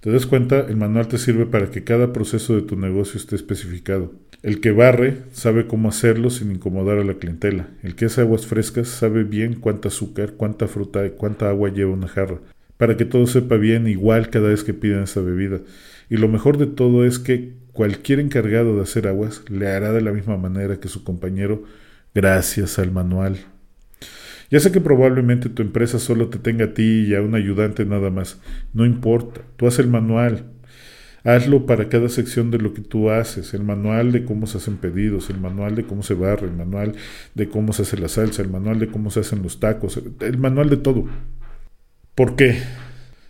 ¿Te 0.00 0.10
das 0.10 0.26
cuenta? 0.26 0.60
El 0.60 0.76
manual 0.76 1.08
te 1.08 1.18
sirve 1.18 1.46
para 1.46 1.70
que 1.70 1.84
cada 1.84 2.12
proceso 2.12 2.54
de 2.54 2.62
tu 2.62 2.76
negocio 2.76 3.18
esté 3.18 3.36
especificado. 3.36 4.12
El 4.42 4.60
que 4.60 4.72
barre 4.72 5.18
sabe 5.32 5.66
cómo 5.66 5.90
hacerlo 5.90 6.30
sin 6.30 6.50
incomodar 6.50 6.98
a 6.98 7.04
la 7.04 7.14
clientela. 7.14 7.68
El 7.82 7.94
que 7.94 8.06
hace 8.06 8.22
aguas 8.22 8.46
frescas 8.46 8.88
sabe 8.88 9.24
bien 9.24 9.54
cuánta 9.54 9.88
azúcar, 9.88 10.32
cuánta 10.36 10.66
fruta 10.66 11.04
y 11.04 11.10
cuánta 11.10 11.50
agua 11.50 11.68
lleva 11.70 11.92
una 11.92 12.08
jarra, 12.08 12.38
para 12.78 12.96
que 12.96 13.04
todo 13.04 13.26
sepa 13.26 13.56
bien 13.56 13.86
igual 13.86 14.30
cada 14.30 14.48
vez 14.48 14.64
que 14.64 14.72
piden 14.72 15.02
esa 15.02 15.20
bebida. 15.20 15.60
Y 16.08 16.16
lo 16.16 16.28
mejor 16.28 16.56
de 16.56 16.66
todo 16.66 17.04
es 17.04 17.18
que 17.18 17.52
cualquier 17.72 18.20
encargado 18.20 18.76
de 18.76 18.82
hacer 18.82 19.06
aguas 19.06 19.42
le 19.48 19.68
hará 19.68 19.92
de 19.92 20.00
la 20.00 20.12
misma 20.12 20.38
manera 20.38 20.80
que 20.80 20.88
su 20.88 21.04
compañero 21.04 21.64
gracias 22.14 22.78
al 22.78 22.92
manual. 22.92 23.38
Ya 24.50 24.58
sé 24.58 24.72
que 24.72 24.80
probablemente 24.80 25.48
tu 25.48 25.62
empresa 25.62 25.98
solo 25.98 26.28
te 26.28 26.38
tenga 26.38 26.66
a 26.66 26.74
ti 26.74 27.06
y 27.08 27.14
a 27.14 27.22
un 27.22 27.34
ayudante 27.34 27.84
nada 27.84 28.10
más. 28.10 28.40
No 28.74 28.84
importa, 28.84 29.42
tú 29.56 29.66
haz 29.66 29.78
el 29.78 29.86
manual. 29.86 30.44
Hazlo 31.22 31.66
para 31.66 31.88
cada 31.88 32.08
sección 32.08 32.50
de 32.50 32.58
lo 32.58 32.72
que 32.72 32.80
tú 32.80 33.10
haces, 33.10 33.52
el 33.52 33.62
manual 33.62 34.10
de 34.10 34.24
cómo 34.24 34.46
se 34.46 34.58
hacen 34.58 34.78
pedidos, 34.78 35.28
el 35.28 35.38
manual 35.38 35.76
de 35.76 35.84
cómo 35.84 36.02
se 36.02 36.14
barre, 36.14 36.46
el 36.46 36.54
manual 36.54 36.94
de 37.34 37.48
cómo 37.48 37.72
se 37.72 37.82
hace 37.82 37.98
la 37.98 38.08
salsa, 38.08 38.42
el 38.42 38.48
manual 38.48 38.80
de 38.80 38.88
cómo 38.88 39.10
se 39.10 39.20
hacen 39.20 39.42
los 39.42 39.60
tacos, 39.60 40.00
el 40.20 40.38
manual 40.38 40.70
de 40.70 40.78
todo. 40.78 41.04
¿Por 42.14 42.36
qué? 42.36 42.58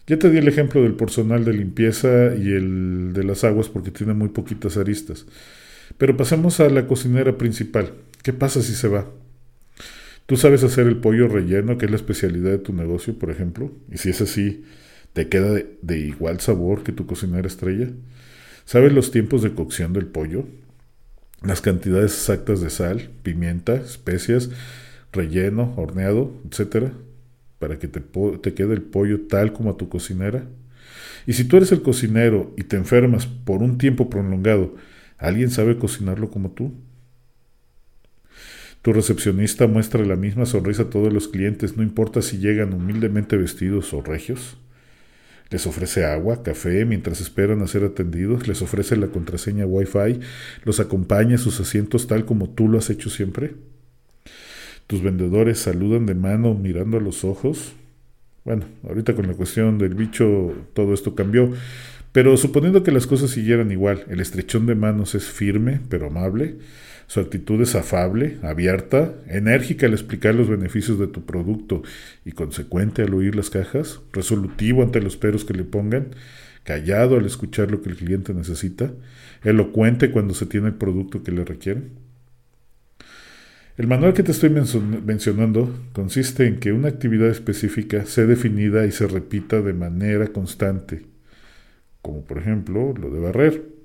Ya 0.07 0.19
te 0.19 0.31
di 0.31 0.39
el 0.39 0.49
ejemplo 0.49 0.83
del 0.83 0.95
personal 0.95 1.45
de 1.45 1.53
limpieza 1.53 2.35
y 2.37 2.53
el 2.53 3.13
de 3.13 3.25
las 3.25 3.45
aguas 3.45 3.69
porque 3.69 3.91
tiene 3.91 4.15
muy 4.15 4.29
poquitas 4.29 4.77
aristas. 4.77 5.27
Pero 5.99 6.17
pasemos 6.17 6.61
a 6.61 6.69
la 6.69 6.87
cocinera 6.87 7.37
principal. 7.37 7.93
¿Qué 8.23 8.33
pasa 8.33 8.63
si 8.63 8.75
se 8.75 8.89
va? 8.89 9.07
¿Tú 10.31 10.37
sabes 10.37 10.63
hacer 10.63 10.87
el 10.87 10.99
pollo 10.99 11.27
relleno, 11.27 11.77
que 11.77 11.87
es 11.87 11.91
la 11.91 11.97
especialidad 11.97 12.53
de 12.53 12.59
tu 12.59 12.73
negocio, 12.73 13.19
por 13.19 13.33
ejemplo? 13.33 13.73
Y 13.91 13.99
si 13.99 14.11
es 14.11 14.21
así, 14.21 14.63
¿te 15.13 15.29
queda 15.29 15.53
de, 15.53 15.99
igual 15.99 16.39
sabor 16.39 16.85
que 16.85 16.93
tu 16.93 17.05
cocinera 17.05 17.49
estrella? 17.49 17.89
¿Sabes 18.65 18.93
los 18.93 19.11
tiempos 19.11 19.43
de 19.43 19.55
cocción 19.55 19.93
del 19.93 20.07
pollo? 20.07 20.47
Las 21.43 21.61
cantidades 21.61 22.13
exactas 22.13 22.61
de 22.61 22.71
sal, 22.71 23.11
pimienta, 23.25 23.75
especias, 23.75 24.51
relleno, 25.11 25.75
horneado, 25.77 26.33
etcétera, 26.49 26.93
para 27.59 27.81
que 27.81 27.89
te, 27.89 27.99
te 27.99 28.55
quede 28.55 28.75
el 28.75 28.83
pollo 28.83 29.23
tal 29.23 29.53
como 29.53 29.71
a 29.71 29.77
tu 29.77 29.89
cocinera. 29.89 30.45
Y 31.27 31.33
si 31.33 31.43
tú 31.43 31.57
eres 31.57 31.73
el 31.73 31.83
cocinero 31.83 32.55
y 32.57 32.63
te 32.63 32.77
enfermas 32.77 33.27
por 33.27 33.65
un 33.65 33.79
tiempo 33.79 34.09
prolongado, 34.09 34.77
¿alguien 35.19 35.51
sabe 35.51 35.77
cocinarlo 35.77 36.31
como 36.31 36.53
tú? 36.53 36.73
Tu 38.83 38.93
recepcionista 38.95 39.67
muestra 39.67 40.05
la 40.07 40.17
misma 40.17 40.47
sonrisa 40.47 40.85
a 40.85 40.91
todos 40.91 41.13
los 41.13 41.29
clientes, 41.29 41.77
no 41.77 41.83
importa 41.83 42.23
si 42.23 42.39
llegan 42.39 42.73
humildemente 42.73 43.37
vestidos 43.37 43.93
o 43.93 44.01
regios. 44.01 44.57
Les 45.51 45.67
ofrece 45.67 46.05
agua, 46.05 46.43
café 46.43 46.85
mientras 46.85 47.21
esperan 47.21 47.61
a 47.61 47.67
ser 47.67 47.85
atendidos, 47.85 48.49
les 48.49 48.63
ofrece 48.63 48.97
la 48.97 49.09
contraseña 49.09 49.67
Wi-Fi, 49.67 50.21
los 50.65 50.81
acompaña 50.81 51.35
a 51.35 51.39
sus 51.39 51.61
asientos 51.61 52.07
tal 52.07 52.25
como 52.25 52.49
tú 52.49 52.69
lo 52.69 52.79
has 52.79 52.89
hecho 52.89 53.11
siempre. 53.11 53.55
Tus 54.87 55.03
vendedores 55.03 55.59
saludan 55.59 56.07
de 56.07 56.15
mano 56.15 56.55
mirando 56.55 56.97
a 56.97 57.01
los 57.01 57.25
ojos. 57.25 57.73
Bueno, 58.45 58.65
ahorita 58.89 59.15
con 59.15 59.27
la 59.27 59.35
cuestión 59.35 59.77
del 59.77 59.95
bicho 59.95 60.55
todo 60.73 60.95
esto 60.95 61.15
cambió, 61.15 61.53
pero 62.13 62.37
suponiendo 62.37 62.83
que 62.83 62.93
las 62.93 63.07
cosas 63.07 63.31
siguieran 63.31 63.71
igual, 63.73 64.05
el 64.09 64.21
estrechón 64.21 64.67
de 64.67 64.75
manos 64.75 65.15
es 65.15 65.25
firme 65.27 65.81
pero 65.89 66.07
amable. 66.07 66.57
Su 67.11 67.19
actitud 67.19 67.61
es 67.61 67.75
afable, 67.75 68.39
abierta, 68.41 69.13
enérgica 69.27 69.87
al 69.87 69.95
explicar 69.95 70.33
los 70.33 70.49
beneficios 70.49 70.97
de 70.97 71.09
tu 71.09 71.27
producto 71.27 71.83
y 72.25 72.31
consecuente 72.31 73.03
al 73.03 73.13
oír 73.15 73.35
las 73.35 73.51
cajas, 73.51 74.01
resolutivo 74.13 74.85
ante 74.85 75.03
los 75.03 75.17
peros 75.17 75.45
que 75.45 75.53
le 75.53 75.65
pongan, 75.65 76.15
callado 76.63 77.17
al 77.17 77.27
escuchar 77.27 77.69
lo 77.69 77.83
que 77.83 77.91
el 77.91 77.97
cliente 77.97 78.33
necesita, 78.33 78.93
elocuente 79.43 80.13
cuando 80.13 80.35
se 80.35 80.47
tiene 80.47 80.69
el 80.69 80.75
producto 80.75 81.25
que 81.25 81.33
le 81.33 81.45
requiere. 81.45 81.83
El 83.77 83.89
manual 83.89 84.15
que 84.15 84.23
te 84.23 84.31
estoy 84.31 84.51
mencionando 84.51 85.69
consiste 85.93 86.47
en 86.47 86.61
que 86.61 86.71
una 86.71 86.91
actividad 86.91 87.31
específica 87.31 88.07
sea 88.07 88.27
definida 88.27 88.87
y 88.87 88.93
se 88.93 89.09
repita 89.09 89.61
de 89.63 89.73
manera 89.73 90.29
constante, 90.29 91.07
como 92.03 92.23
por 92.25 92.39
ejemplo 92.39 92.95
lo 92.97 93.11
de 93.11 93.19
barrer. 93.19 93.80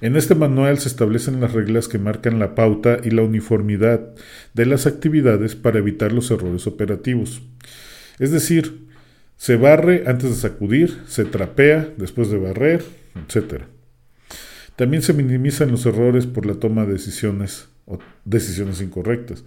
En 0.00 0.16
este 0.16 0.34
manual 0.34 0.78
se 0.78 0.88
establecen 0.88 1.40
las 1.40 1.52
reglas 1.52 1.88
que 1.88 1.98
marcan 1.98 2.38
la 2.38 2.54
pauta 2.54 2.98
y 3.02 3.10
la 3.10 3.22
uniformidad 3.22 4.14
de 4.54 4.66
las 4.66 4.86
actividades 4.86 5.54
para 5.54 5.78
evitar 5.78 6.12
los 6.12 6.30
errores 6.30 6.66
operativos. 6.66 7.42
Es 8.18 8.30
decir, 8.30 8.88
se 9.36 9.56
barre 9.56 10.04
antes 10.06 10.30
de 10.30 10.36
sacudir, 10.36 10.98
se 11.06 11.24
trapea 11.24 11.88
después 11.96 12.30
de 12.30 12.38
barrer, 12.38 12.84
etc. 13.14 13.62
También 14.76 15.02
se 15.02 15.12
minimizan 15.12 15.70
los 15.70 15.86
errores 15.86 16.26
por 16.26 16.46
la 16.46 16.54
toma 16.54 16.86
de 16.86 16.92
decisiones 16.92 17.68
o 17.86 17.98
decisiones 18.24 18.80
incorrectas, 18.80 19.44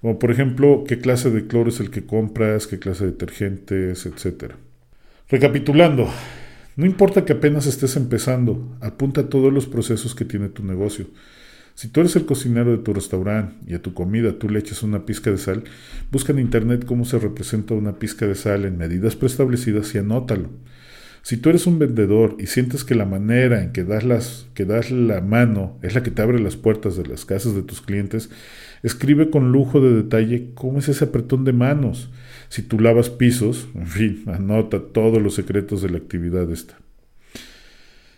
como 0.00 0.18
por 0.18 0.30
ejemplo 0.30 0.84
qué 0.86 0.98
clase 0.98 1.30
de 1.30 1.46
cloro 1.46 1.70
es 1.70 1.80
el 1.80 1.90
que 1.90 2.06
compras, 2.06 2.66
qué 2.66 2.78
clase 2.78 3.04
de 3.04 3.12
detergentes, 3.12 4.06
etc. 4.06 4.54
Recapitulando, 5.28 6.08
no 6.76 6.86
importa 6.86 7.24
que 7.24 7.32
apenas 7.32 7.66
estés 7.66 7.96
empezando, 7.96 8.76
apunta 8.80 9.28
todos 9.28 9.52
los 9.52 9.66
procesos 9.66 10.14
que 10.14 10.26
tiene 10.26 10.50
tu 10.50 10.62
negocio. 10.62 11.06
Si 11.74 11.88
tú 11.88 12.00
eres 12.00 12.16
el 12.16 12.24
cocinero 12.24 12.70
de 12.70 12.82
tu 12.82 12.94
restaurante 12.94 13.54
y 13.66 13.74
a 13.74 13.82
tu 13.82 13.92
comida 13.92 14.38
tú 14.38 14.48
le 14.48 14.58
echas 14.58 14.82
una 14.82 15.04
pizca 15.04 15.30
de 15.30 15.38
sal, 15.38 15.64
busca 16.10 16.32
en 16.32 16.38
internet 16.38 16.84
cómo 16.86 17.04
se 17.04 17.18
representa 17.18 17.74
una 17.74 17.98
pizca 17.98 18.26
de 18.26 18.34
sal 18.34 18.64
en 18.64 18.78
medidas 18.78 19.16
preestablecidas 19.16 19.94
y 19.94 19.98
anótalo. 19.98 20.50
Si 21.26 21.36
tú 21.36 21.48
eres 21.50 21.66
un 21.66 21.80
vendedor 21.80 22.36
y 22.38 22.46
sientes 22.46 22.84
que 22.84 22.94
la 22.94 23.04
manera 23.04 23.64
en 23.64 23.72
que 23.72 23.82
das, 23.82 24.04
las, 24.04 24.46
que 24.54 24.64
das 24.64 24.92
la 24.92 25.20
mano 25.20 25.76
es 25.82 25.96
la 25.96 26.04
que 26.04 26.12
te 26.12 26.22
abre 26.22 26.38
las 26.38 26.54
puertas 26.54 26.96
de 26.96 27.04
las 27.04 27.24
casas 27.24 27.56
de 27.56 27.62
tus 27.62 27.80
clientes, 27.80 28.30
escribe 28.84 29.28
con 29.28 29.50
lujo 29.50 29.80
de 29.80 29.92
detalle 29.92 30.52
cómo 30.54 30.78
es 30.78 30.88
ese 30.88 31.06
apretón 31.06 31.44
de 31.44 31.52
manos 31.52 32.10
si 32.48 32.62
tú 32.62 32.78
lavas 32.78 33.10
pisos, 33.10 33.66
en 33.74 33.88
fin, 33.88 34.22
anota 34.28 34.78
todos 34.78 35.20
los 35.20 35.34
secretos 35.34 35.82
de 35.82 35.90
la 35.90 35.98
actividad 35.98 36.48
esta. 36.52 36.78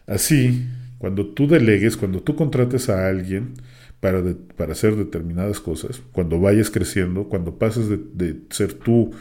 Así, 0.07 0.67
cuando 0.99 1.29
tú 1.29 1.49
delegues, 1.49 1.97
cuando 1.97 2.21
tú 2.21 2.37
contrates 2.37 2.91
a 2.91 3.09
alguien 3.09 3.55
para, 4.01 4.23
para 4.55 4.73
hacer 4.73 4.97
determinadas 4.97 5.61
cosas, 5.61 6.03
cuando 6.13 6.41
vayas 6.41 6.69
creciendo, 6.69 7.25
cuando 7.31 7.59
pases 7.59 7.89
de, 7.89 8.37
ser 8.51 8.75
tú 8.75 9.13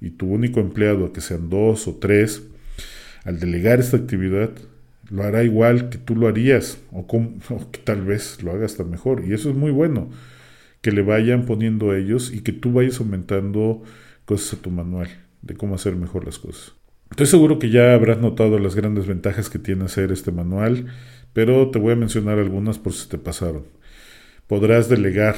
y 0.00 0.10
tu 0.10 0.26
único 0.26 0.58
empleado 0.58 1.06
a 1.06 1.12
que 1.12 1.20
sean 1.20 1.48
dos 1.48 1.86
o 1.86 1.94
tres, 1.94 2.42
al 3.26 3.40
delegar 3.40 3.80
esta 3.80 3.96
actividad, 3.98 4.50
lo 5.10 5.22
hará 5.22 5.42
igual 5.44 5.90
que 5.90 5.98
tú 5.98 6.16
lo 6.16 6.28
harías, 6.28 6.78
o, 6.92 7.00
o, 7.50 7.70
que 7.70 7.80
tal 7.80 8.02
vez 8.02 8.42
lo 8.42 8.52
haga 8.52 8.64
hasta 8.64 8.84
mejor. 8.84 9.24
Y 9.26 9.34
eso 9.34 9.50
es 9.50 9.56
muy 9.56 9.72
bueno, 9.72 10.08
que 10.80 10.92
le 10.92 11.02
vayan 11.02 11.44
poniendo 11.44 11.94
ellos 11.94 12.32
y 12.32 12.40
que 12.40 12.52
tú 12.52 12.72
vayas 12.72 13.00
aumentando 13.00 13.82
cosas 14.24 14.58
a 14.58 14.62
tu 14.62 14.70
manual 14.70 15.08
de 15.42 15.54
cómo 15.54 15.74
hacer 15.74 15.96
mejor 15.96 16.24
las 16.24 16.38
cosas. 16.38 16.74
Estoy 17.10 17.26
seguro 17.26 17.58
que 17.58 17.70
ya 17.70 17.94
habrás 17.94 18.18
notado 18.18 18.58
las 18.58 18.74
grandes 18.74 19.06
ventajas 19.06 19.48
que 19.48 19.58
tiene 19.58 19.84
hacer 19.84 20.10
este 20.12 20.32
manual, 20.32 20.86
pero 21.32 21.70
te 21.70 21.78
voy 21.78 21.92
a 21.92 21.96
mencionar 21.96 22.38
algunas 22.38 22.78
por 22.78 22.92
si 22.92 23.08
te 23.08 23.18
pasaron. 23.18 23.64
Podrás 24.46 24.88
delegar, 24.88 25.36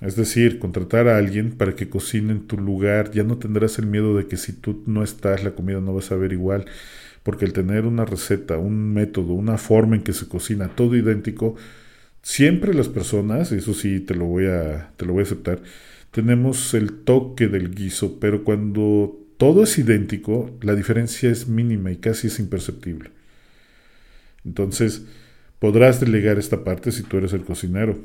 es 0.00 0.14
decir, 0.14 0.58
contratar 0.58 1.08
a 1.08 1.16
alguien 1.16 1.52
para 1.52 1.74
que 1.74 1.88
cocine 1.88 2.32
en 2.32 2.46
tu 2.46 2.56
lugar. 2.56 3.10
Ya 3.12 3.24
no 3.24 3.38
tendrás 3.38 3.78
el 3.78 3.86
miedo 3.86 4.16
de 4.16 4.26
que 4.26 4.36
si 4.36 4.52
tú 4.52 4.82
no 4.86 5.02
estás, 5.02 5.42
la 5.42 5.52
comida 5.52 5.80
no 5.80 5.92
va 5.92 6.00
a 6.00 6.02
saber 6.02 6.32
igual, 6.32 6.66
porque 7.28 7.44
el 7.44 7.52
tener 7.52 7.84
una 7.84 8.06
receta, 8.06 8.56
un 8.56 8.94
método, 8.94 9.34
una 9.34 9.58
forma 9.58 9.96
en 9.96 10.02
que 10.02 10.14
se 10.14 10.26
cocina, 10.28 10.68
todo 10.68 10.96
idéntico, 10.96 11.56
siempre 12.22 12.72
las 12.72 12.88
personas, 12.88 13.52
eso 13.52 13.74
sí 13.74 14.00
te 14.00 14.14
lo 14.14 14.24
voy 14.24 14.46
a, 14.46 14.92
te 14.96 15.04
lo 15.04 15.12
voy 15.12 15.20
a 15.20 15.24
aceptar, 15.24 15.60
tenemos 16.10 16.72
el 16.72 16.90
toque 16.90 17.48
del 17.48 17.74
guiso, 17.74 18.18
pero 18.18 18.44
cuando 18.44 19.14
todo 19.36 19.64
es 19.64 19.76
idéntico, 19.76 20.56
la 20.62 20.74
diferencia 20.74 21.28
es 21.28 21.48
mínima 21.48 21.90
y 21.90 21.96
casi 21.96 22.28
es 22.28 22.38
imperceptible. 22.38 23.10
Entonces, 24.46 25.02
podrás 25.58 26.00
delegar 26.00 26.38
esta 26.38 26.64
parte 26.64 26.92
si 26.92 27.02
tú 27.02 27.18
eres 27.18 27.34
el 27.34 27.42
cocinero. 27.42 27.98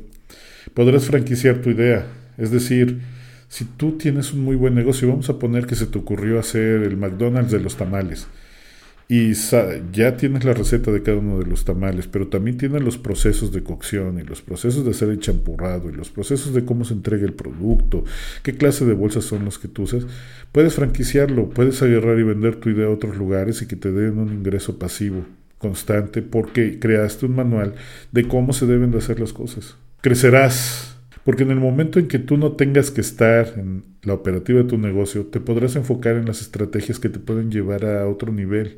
Podrás 0.74 1.06
franquiciar 1.06 1.62
tu 1.62 1.70
idea, 1.70 2.06
es 2.38 2.52
decir, 2.52 3.00
Si 3.48 3.64
tú 3.64 3.98
tienes 3.98 4.34
un 4.34 4.44
muy 4.44 4.58
buen 4.58 4.76
negocio, 4.76 5.08
vamos 5.08 5.30
a 5.30 5.40
poner 5.40 5.66
que 5.66 5.76
se 5.76 5.86
te 5.86 5.98
ocurrió 5.98 6.40
hacer 6.40 6.84
el 6.84 6.98
McDonald's 6.98 7.54
de 7.54 7.62
los 7.62 7.78
tamales 7.78 8.28
y 9.16 9.34
ya 9.92 10.18
tienes 10.18 10.44
la 10.44 10.54
receta 10.54 10.92
de 10.92 11.04
cada 11.04 11.20
uno 11.20 11.38
de 11.38 11.46
los 11.46 11.66
tamales, 11.66 12.08
pero 12.08 12.30
también 12.30 12.58
tienes 12.58 12.82
los 12.82 12.98
procesos 12.98 13.52
de 13.52 13.62
cocción 13.62 14.18
y 14.20 14.24
los 14.24 14.42
procesos 14.42 14.84
de 14.86 14.90
hacer 14.90 15.10
el 15.10 15.20
champurrado 15.20 15.88
y 15.92 15.94
los 15.94 16.10
procesos 16.10 16.52
de 16.56 16.66
cómo 16.66 16.84
se 16.84 16.96
entrega 16.96 17.24
el 17.24 17.34
producto, 17.34 18.06
qué 18.42 18.56
clase 18.58 18.86
de 18.86 18.96
bolsas 18.96 19.26
son 19.26 19.46
los 19.46 19.60
que 19.60 19.68
tú 19.68 19.84
usas. 19.84 20.08
Puedes 20.52 20.74
franquiciarlo, 20.74 21.52
puedes 21.52 21.80
agarrar 21.84 22.18
y 22.18 22.24
vender 22.24 22.56
tu 22.56 22.72
idea 22.72 22.88
a 22.88 22.90
otros 22.90 23.16
lugares 23.16 23.62
y 23.62 23.68
que 23.68 23.76
te 23.76 23.92
den 23.92 24.18
un 24.18 24.34
ingreso 24.34 24.80
pasivo 24.80 25.24
constante 25.60 26.24
porque 26.24 26.80
creaste 26.80 27.28
un 27.28 27.36
manual 27.36 27.76
de 28.12 28.28
cómo 28.28 28.52
se 28.52 28.66
deben 28.66 28.90
de 28.90 28.98
hacer 28.98 29.20
las 29.20 29.32
cosas. 29.32 29.76
Crecerás 30.02 30.98
porque 31.24 31.44
en 31.44 31.52
el 31.52 31.60
momento 31.60 32.00
en 32.00 32.08
que 32.08 32.18
tú 32.18 32.38
no 32.38 32.54
tengas 32.54 32.90
que 32.90 33.02
estar 33.02 33.54
en 33.58 33.84
la 34.02 34.16
operativa 34.16 34.64
de 34.64 34.68
tu 34.68 34.80
negocio, 34.80 35.28
te 35.28 35.40
podrás 35.40 35.76
enfocar 35.76 36.16
en 36.16 36.26
las 36.26 36.42
estrategias 36.42 37.00
que 37.00 37.10
te 37.10 37.20
pueden 37.20 37.52
llevar 37.52 37.86
a 37.86 38.08
otro 38.08 38.32
nivel. 38.34 38.78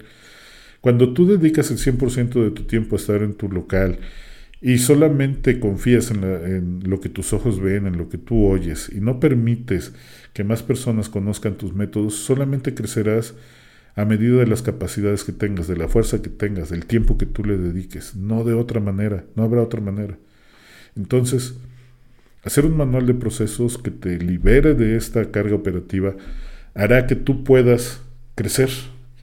Cuando 0.85 1.13
tú 1.13 1.25
dedicas 1.25 1.71
el 1.71 1.79
100% 1.79 2.43
de 2.43 2.51
tu 2.51 2.65
tiempo 2.65 2.95
a 2.95 2.99
estar 2.99 3.23
en 3.23 3.33
tu 3.33 3.49
local 3.49 3.97
y 4.61 4.77
solamente 4.77 5.59
confías 5.59 6.11
en, 6.11 6.23
en, 6.23 6.79
lo 6.85 6.99
que 6.99 7.09
tus 7.09 7.33
ojos 7.33 7.59
ven, 7.59 7.87
en 7.87 7.97
lo 7.97 8.07
que 8.07 8.19
tú 8.19 8.45
oyes, 8.45 8.91
y 8.93 9.01
no 9.01 9.19
permites 9.19 9.93
que 10.33 10.43
más 10.43 10.61
personas 10.61 11.09
conozcan 11.09 11.55
tus 11.55 11.73
métodos, 11.73 12.13
solamente 12.13 12.75
crecerás 12.75 13.33
a 13.95 14.05
medida 14.05 14.37
de 14.37 14.45
las 14.45 14.61
capacidades 14.61 15.23
que 15.23 15.31
tengas, 15.31 15.67
de 15.67 15.75
la 15.75 15.87
fuerza 15.87 16.21
que 16.21 16.29
tengas, 16.29 16.69
del 16.69 16.85
tiempo 16.85 17.17
que 17.17 17.25
tú 17.25 17.43
le 17.43 17.57
dediques, 17.57 18.15
no 18.15 18.43
de 18.43 18.53
otra 18.53 18.79
manera, 18.79 19.25
no 19.35 19.41
habrá 19.41 19.63
otra 19.63 19.81
manera. 19.81 20.19
Entonces, 20.95 21.55
Hacer 22.45 22.67
un 22.67 22.77
manual 22.77 23.07
de 23.07 23.15
procesos 23.15 23.79
que 23.79 23.89
te 23.89 24.19
libere 24.19 24.75
de 24.75 24.95
esta 24.97 25.31
carga 25.31 25.55
operativa 25.55 26.15
hará 26.75 27.07
que 27.07 27.15
tú 27.15 27.43
puedas 27.43 28.01
crecer. 28.35 28.69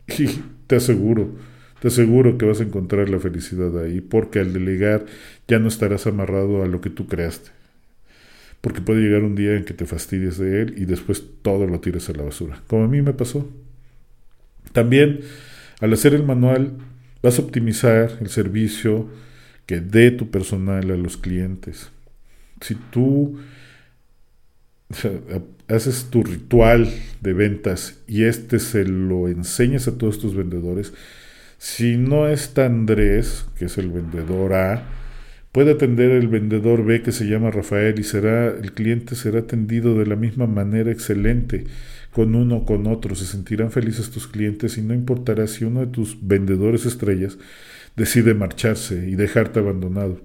Y 0.18 0.26
te 0.66 0.76
aseguro, 0.76 1.30
te 1.82 1.88
aseguro 1.88 2.38
que 2.38 2.46
vas 2.46 2.60
a 2.60 2.62
encontrar 2.62 3.08
la 3.08 3.18
felicidad 3.18 3.76
ahí, 3.82 4.00
porque 4.00 4.38
al 4.38 4.52
delegar 4.52 5.04
ya 5.48 5.58
no 5.58 5.66
estarás 5.66 6.06
amarrado 6.06 6.62
a 6.62 6.68
lo 6.68 6.80
que 6.80 6.90
tú 6.90 7.08
creaste. 7.08 7.50
Porque 8.60 8.80
puede 8.80 9.00
llegar 9.00 9.24
un 9.24 9.34
día 9.34 9.56
en 9.56 9.64
que 9.64 9.74
te 9.74 9.84
fastidies 9.84 10.38
de 10.38 10.62
él 10.62 10.74
y 10.76 10.84
después 10.84 11.24
todo 11.42 11.66
lo 11.66 11.80
tires 11.80 12.08
a 12.08 12.12
la 12.12 12.22
basura, 12.22 12.62
como 12.68 12.84
a 12.84 12.88
mí 12.88 13.02
me 13.02 13.14
pasó. 13.14 13.50
También, 14.72 15.22
al 15.80 15.92
hacer 15.92 16.14
el 16.14 16.22
manual, 16.22 16.74
vas 17.20 17.40
a 17.40 17.42
optimizar 17.42 18.16
el 18.20 18.28
servicio 18.28 19.08
que 19.66 19.80
dé 19.80 20.12
tu 20.12 20.30
personal 20.30 20.88
a 20.88 20.96
los 20.96 21.16
clientes 21.16 21.90
si 22.62 22.76
tú 22.76 23.38
haces 25.68 26.06
tu 26.10 26.22
ritual 26.22 26.88
de 27.20 27.32
ventas 27.32 27.98
y 28.06 28.24
este 28.24 28.58
se 28.58 28.84
lo 28.84 29.28
enseñas 29.28 29.88
a 29.88 29.98
todos 29.98 30.18
tus 30.18 30.34
vendedores, 30.34 30.92
si 31.62 31.96
no 31.96 32.26
está 32.26 32.66
Andrés, 32.66 33.46
que 33.56 33.66
es 33.66 33.78
el 33.78 33.88
vendedor 33.92 34.52
A, 34.52 34.82
puede 35.52 35.70
atender 35.70 36.10
el 36.10 36.26
vendedor 36.26 36.84
B 36.84 37.02
que 37.02 37.12
se 37.12 37.26
llama 37.26 37.52
Rafael 37.52 38.00
y 38.00 38.02
será 38.02 38.48
el 38.48 38.72
cliente 38.72 39.14
será 39.14 39.38
atendido 39.38 39.96
de 39.96 40.06
la 40.06 40.16
misma 40.16 40.48
manera 40.48 40.90
excelente 40.90 41.66
con 42.10 42.34
uno 42.34 42.56
o 42.56 42.66
con 42.66 42.88
otro, 42.88 43.14
se 43.14 43.26
sentirán 43.26 43.70
felices 43.70 44.10
tus 44.10 44.26
clientes 44.26 44.76
y 44.76 44.82
no 44.82 44.92
importará 44.92 45.46
si 45.46 45.64
uno 45.64 45.78
de 45.78 45.86
tus 45.86 46.18
vendedores 46.20 46.84
estrellas 46.84 47.38
decide 47.94 48.34
marcharse 48.34 49.08
y 49.08 49.14
dejarte 49.14 49.60
abandonado. 49.60 50.20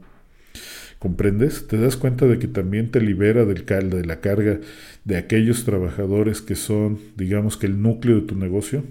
¿Comprendes? 0.97 1.67
¿Te 1.67 1.77
das 1.77 1.97
cuenta 1.97 2.25
de 2.25 2.39
que 2.39 2.47
también 2.47 2.89
te 2.89 2.99
libera 2.99 3.45
del 3.45 3.63
de 3.63 4.05
la 4.05 4.21
carga 4.21 4.59
de 5.05 5.17
aquellos 5.17 5.65
trabajadores 5.65 6.41
que 6.41 6.55
son, 6.55 6.97
digamos 7.15 7.57
que 7.57 7.67
el 7.67 7.79
núcleo 7.79 8.21
de 8.21 8.25
tu 8.25 8.35
negocio? 8.35 8.83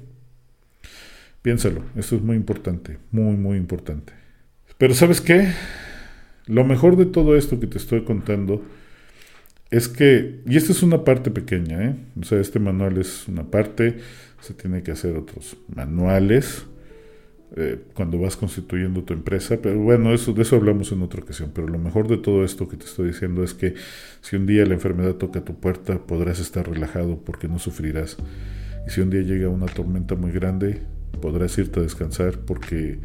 Piénsalo, 1.46 1.84
esto 1.94 2.16
es 2.16 2.22
muy 2.22 2.34
importante, 2.34 2.98
muy, 3.12 3.36
muy 3.36 3.56
importante. 3.56 4.12
Pero 4.78 4.94
¿sabes 4.94 5.20
qué? 5.20 5.52
Lo 6.46 6.64
mejor 6.64 6.96
de 6.96 7.06
todo 7.06 7.36
esto 7.36 7.60
que 7.60 7.68
te 7.68 7.78
estoy 7.78 8.02
contando 8.02 8.64
es 9.70 9.86
que, 9.86 10.40
y 10.44 10.56
esta 10.56 10.72
es 10.72 10.82
una 10.82 11.04
parte 11.04 11.30
pequeña, 11.30 11.84
¿eh? 11.84 11.94
o 12.20 12.24
sea, 12.24 12.40
este 12.40 12.58
manual 12.58 12.98
es 12.98 13.28
una 13.28 13.48
parte, 13.48 13.98
se 14.40 14.54
tiene 14.54 14.82
que 14.82 14.90
hacer 14.90 15.16
otros 15.16 15.56
manuales, 15.72 16.66
eh, 17.54 17.78
cuando 17.94 18.18
vas 18.18 18.36
constituyendo 18.36 19.04
tu 19.04 19.12
empresa. 19.12 19.58
Pero 19.62 19.78
bueno, 19.78 20.12
eso, 20.12 20.32
de 20.32 20.42
eso 20.42 20.56
hablamos 20.56 20.90
en 20.90 21.02
otra 21.02 21.22
ocasión. 21.22 21.52
Pero 21.54 21.68
lo 21.68 21.78
mejor 21.78 22.08
de 22.08 22.16
todo 22.16 22.44
esto 22.44 22.68
que 22.68 22.76
te 22.76 22.86
estoy 22.86 23.06
diciendo 23.06 23.44
es 23.44 23.54
que 23.54 23.74
si 24.20 24.34
un 24.34 24.46
día 24.46 24.66
la 24.66 24.74
enfermedad 24.74 25.14
toca 25.14 25.44
tu 25.44 25.54
puerta, 25.60 26.08
podrás 26.08 26.40
estar 26.40 26.68
relajado 26.68 27.20
porque 27.24 27.46
no 27.46 27.60
sufrirás. 27.60 28.16
Y 28.88 28.90
si 28.90 29.00
un 29.00 29.10
día 29.10 29.22
llega 29.22 29.48
una 29.48 29.66
tormenta 29.66 30.16
muy 30.16 30.32
grande, 30.32 30.95
podrás 31.20 31.56
irte 31.58 31.80
a 31.80 31.82
descansar 31.82 32.38
porque 32.38 32.98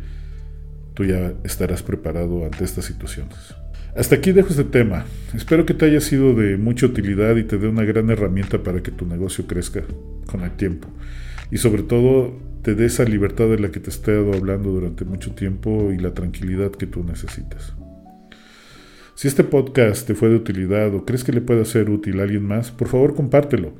tú 0.93 1.05
ya 1.05 1.33
estarás 1.43 1.83
preparado 1.83 2.45
ante 2.45 2.63
estas 2.63 2.85
situaciones. 2.85 3.55
Hasta 3.95 4.15
aquí 4.15 4.31
dejo 4.31 4.49
este 4.49 4.63
tema. 4.63 5.05
Espero 5.33 5.65
que 5.65 5.73
te 5.73 5.85
haya 5.85 5.99
sido 5.99 6.33
de 6.33 6.57
mucha 6.57 6.85
utilidad 6.85 7.35
y 7.35 7.43
te 7.43 7.57
dé 7.57 7.67
una 7.67 7.83
gran 7.83 8.09
herramienta 8.09 8.63
para 8.63 8.81
que 8.81 8.91
tu 8.91 9.05
negocio 9.05 9.47
crezca 9.47 9.83
con 10.27 10.41
el 10.41 10.51
tiempo. 10.51 10.87
Y 11.51 11.57
sobre 11.57 11.83
todo 11.83 12.33
te 12.61 12.75
dé 12.75 12.85
esa 12.85 13.03
libertad 13.03 13.49
de 13.49 13.59
la 13.59 13.71
que 13.71 13.79
te 13.79 13.89
he 13.89 13.93
estado 13.93 14.33
hablando 14.33 14.71
durante 14.71 15.03
mucho 15.03 15.33
tiempo 15.33 15.91
y 15.91 15.97
la 15.97 16.13
tranquilidad 16.13 16.71
que 16.71 16.85
tú 16.85 17.03
necesitas. 17.03 17.73
Si 19.15 19.27
este 19.27 19.43
podcast 19.43 20.07
te 20.07 20.15
fue 20.15 20.29
de 20.29 20.35
utilidad 20.35 20.95
o 20.95 21.05
crees 21.05 21.23
que 21.23 21.33
le 21.33 21.41
puede 21.41 21.65
ser 21.65 21.89
útil 21.89 22.19
a 22.19 22.23
alguien 22.23 22.43
más, 22.43 22.71
por 22.71 22.87
favor 22.87 23.13
compártelo. 23.13 23.73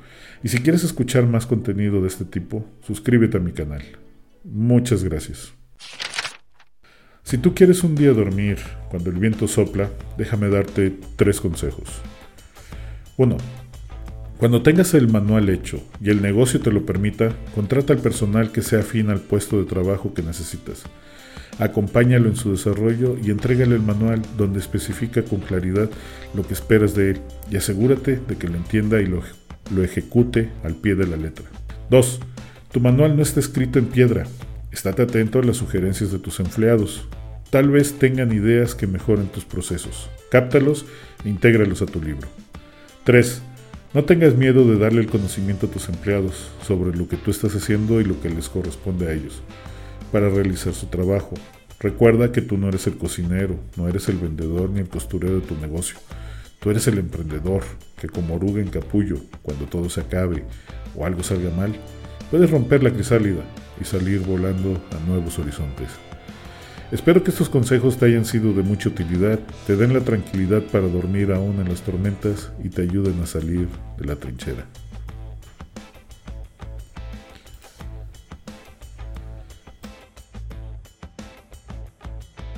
Y 0.44 0.50
si 0.50 0.58
quieres 0.60 0.84
escuchar 0.84 1.26
más 1.26 1.46
contenido 1.46 2.02
de 2.02 2.08
este 2.08 2.26
tipo, 2.26 2.66
suscríbete 2.82 3.38
a 3.38 3.40
mi 3.40 3.52
canal. 3.52 3.82
Muchas 4.44 5.04
gracias. 5.04 5.54
Si 7.24 7.38
tú 7.38 7.54
quieres 7.54 7.84
un 7.84 7.96
día 7.96 8.12
dormir 8.12 8.58
cuando 8.90 9.10
el 9.10 9.18
viento 9.18 9.48
sopla, 9.48 9.90
déjame 10.18 10.50
darte 10.50 10.98
tres 11.16 11.40
consejos. 11.40 12.02
1. 13.18 13.38
Cuando 14.38 14.64
tengas 14.64 14.96
el 14.96 15.08
manual 15.08 15.50
hecho 15.50 15.80
y 16.02 16.10
el 16.10 16.22
negocio 16.22 16.60
te 16.60 16.72
lo 16.72 16.86
permita, 16.86 17.36
contrata 17.54 17.94
al 17.94 18.00
personal 18.00 18.52
que 18.52 18.64
sea 18.64 18.80
afín 18.80 19.12
al 19.12 19.22
puesto 19.22 19.60
de 19.60 19.66
trabajo 19.66 20.16
que 20.16 20.24
necesitas. 20.24 20.84
Acompáñalo 21.60 22.28
en 22.28 22.36
su 22.36 22.52
desarrollo 22.52 23.18
y 23.24 23.30
entrégale 23.30 23.76
el 23.76 23.84
manual 23.84 24.24
donde 24.38 24.60
especifica 24.60 25.22
con 25.22 25.42
claridad 25.42 25.90
lo 26.34 26.42
que 26.46 26.56
esperas 26.56 26.96
de 26.96 27.12
él 27.12 27.22
y 27.52 27.58
asegúrate 27.58 28.16
de 28.16 28.36
que 28.36 28.48
lo 28.48 28.56
entienda 28.58 29.00
y 29.00 29.06
lo, 29.06 29.22
lo 29.74 29.84
ejecute 29.84 30.50
al 30.64 30.74
pie 30.74 30.96
de 30.96 31.06
la 31.06 31.18
letra. 31.18 31.46
2. 31.92 32.20
Tu 32.72 32.80
manual 32.80 33.18
no 33.18 33.22
está 33.22 33.42
escrito 33.42 33.80
en 33.80 33.88
piedra. 33.88 34.26
Estate 34.72 35.02
atento 35.02 35.40
a 35.40 35.44
las 35.44 35.58
sugerencias 35.58 36.14
de 36.14 36.20
tus 36.20 36.40
empleados. 36.40 37.06
Tal 37.50 37.70
vez 37.70 38.00
tengan 38.00 38.32
ideas 38.32 38.76
que 38.76 38.88
mejoren 38.88 39.28
tus 39.28 39.44
procesos. 39.44 40.10
Cáptalos 40.32 40.86
e 41.26 41.30
intégralos 41.30 41.82
a 41.82 41.86
tu 41.86 42.02
libro. 42.02 42.30
3. 43.04 43.42
No 43.94 44.06
tengas 44.06 44.38
miedo 44.38 44.66
de 44.66 44.78
darle 44.78 45.02
el 45.02 45.10
conocimiento 45.10 45.66
a 45.66 45.70
tus 45.70 45.90
empleados 45.90 46.50
sobre 46.66 46.98
lo 46.98 47.10
que 47.10 47.18
tú 47.18 47.30
estás 47.30 47.54
haciendo 47.56 48.00
y 48.00 48.06
lo 48.06 48.22
que 48.22 48.30
les 48.30 48.48
corresponde 48.48 49.10
a 49.10 49.14
ellos 49.14 49.42
para 50.14 50.30
realizar 50.30 50.74
su 50.74 50.86
trabajo. 50.86 51.34
Recuerda 51.78 52.32
que 52.32 52.42
tú 52.42 52.58
no 52.58 52.70
eres 52.70 52.88
el 52.88 52.98
cocinero, 52.98 53.60
no 53.76 53.90
eres 53.90 54.08
el 54.08 54.16
vendedor 54.16 54.70
ni 54.70 54.80
el 54.80 54.88
costurero 54.88 55.36
de 55.36 55.46
tu 55.46 55.58
negocio. 55.58 55.98
Tú 56.62 56.70
eres 56.70 56.88
el 56.88 57.00
emprendedor 57.00 57.64
que 58.00 58.08
como 58.08 58.36
oruga 58.36 58.62
en 58.62 58.70
capullo, 58.70 59.18
cuando 59.42 59.66
todo 59.66 59.90
se 59.90 60.00
acabe 60.00 60.46
o 60.96 61.06
algo 61.06 61.22
salga 61.22 61.50
mal, 61.50 61.76
puedes 62.32 62.50
romper 62.50 62.82
la 62.82 62.92
crisálida 62.92 63.42
y 63.80 63.84
salir 63.84 64.22
volando 64.22 64.82
a 64.92 65.08
nuevos 65.08 65.38
horizontes. 65.38 65.90
Espero 66.92 67.24
que 67.24 67.32
estos 67.32 67.50
consejos 67.50 67.98
te 67.98 68.06
hayan 68.06 68.26
sido 68.26 68.54
de 68.54 68.64
mucha 68.64 68.90
utilidad, 68.90 69.40
te 69.68 69.76
den 69.76 69.94
la 69.94 70.02
tranquilidad 70.02 70.62
para 70.64 70.88
dormir 70.88 71.32
aún 71.32 71.60
en 71.60 71.70
las 71.70 71.82
tormentas 71.82 72.52
y 72.64 72.70
te 72.70 72.82
ayuden 72.82 73.22
a 73.22 73.28
salir 73.28 73.68
de 73.98 74.06
la 74.06 74.16
trinchera. 74.16 74.66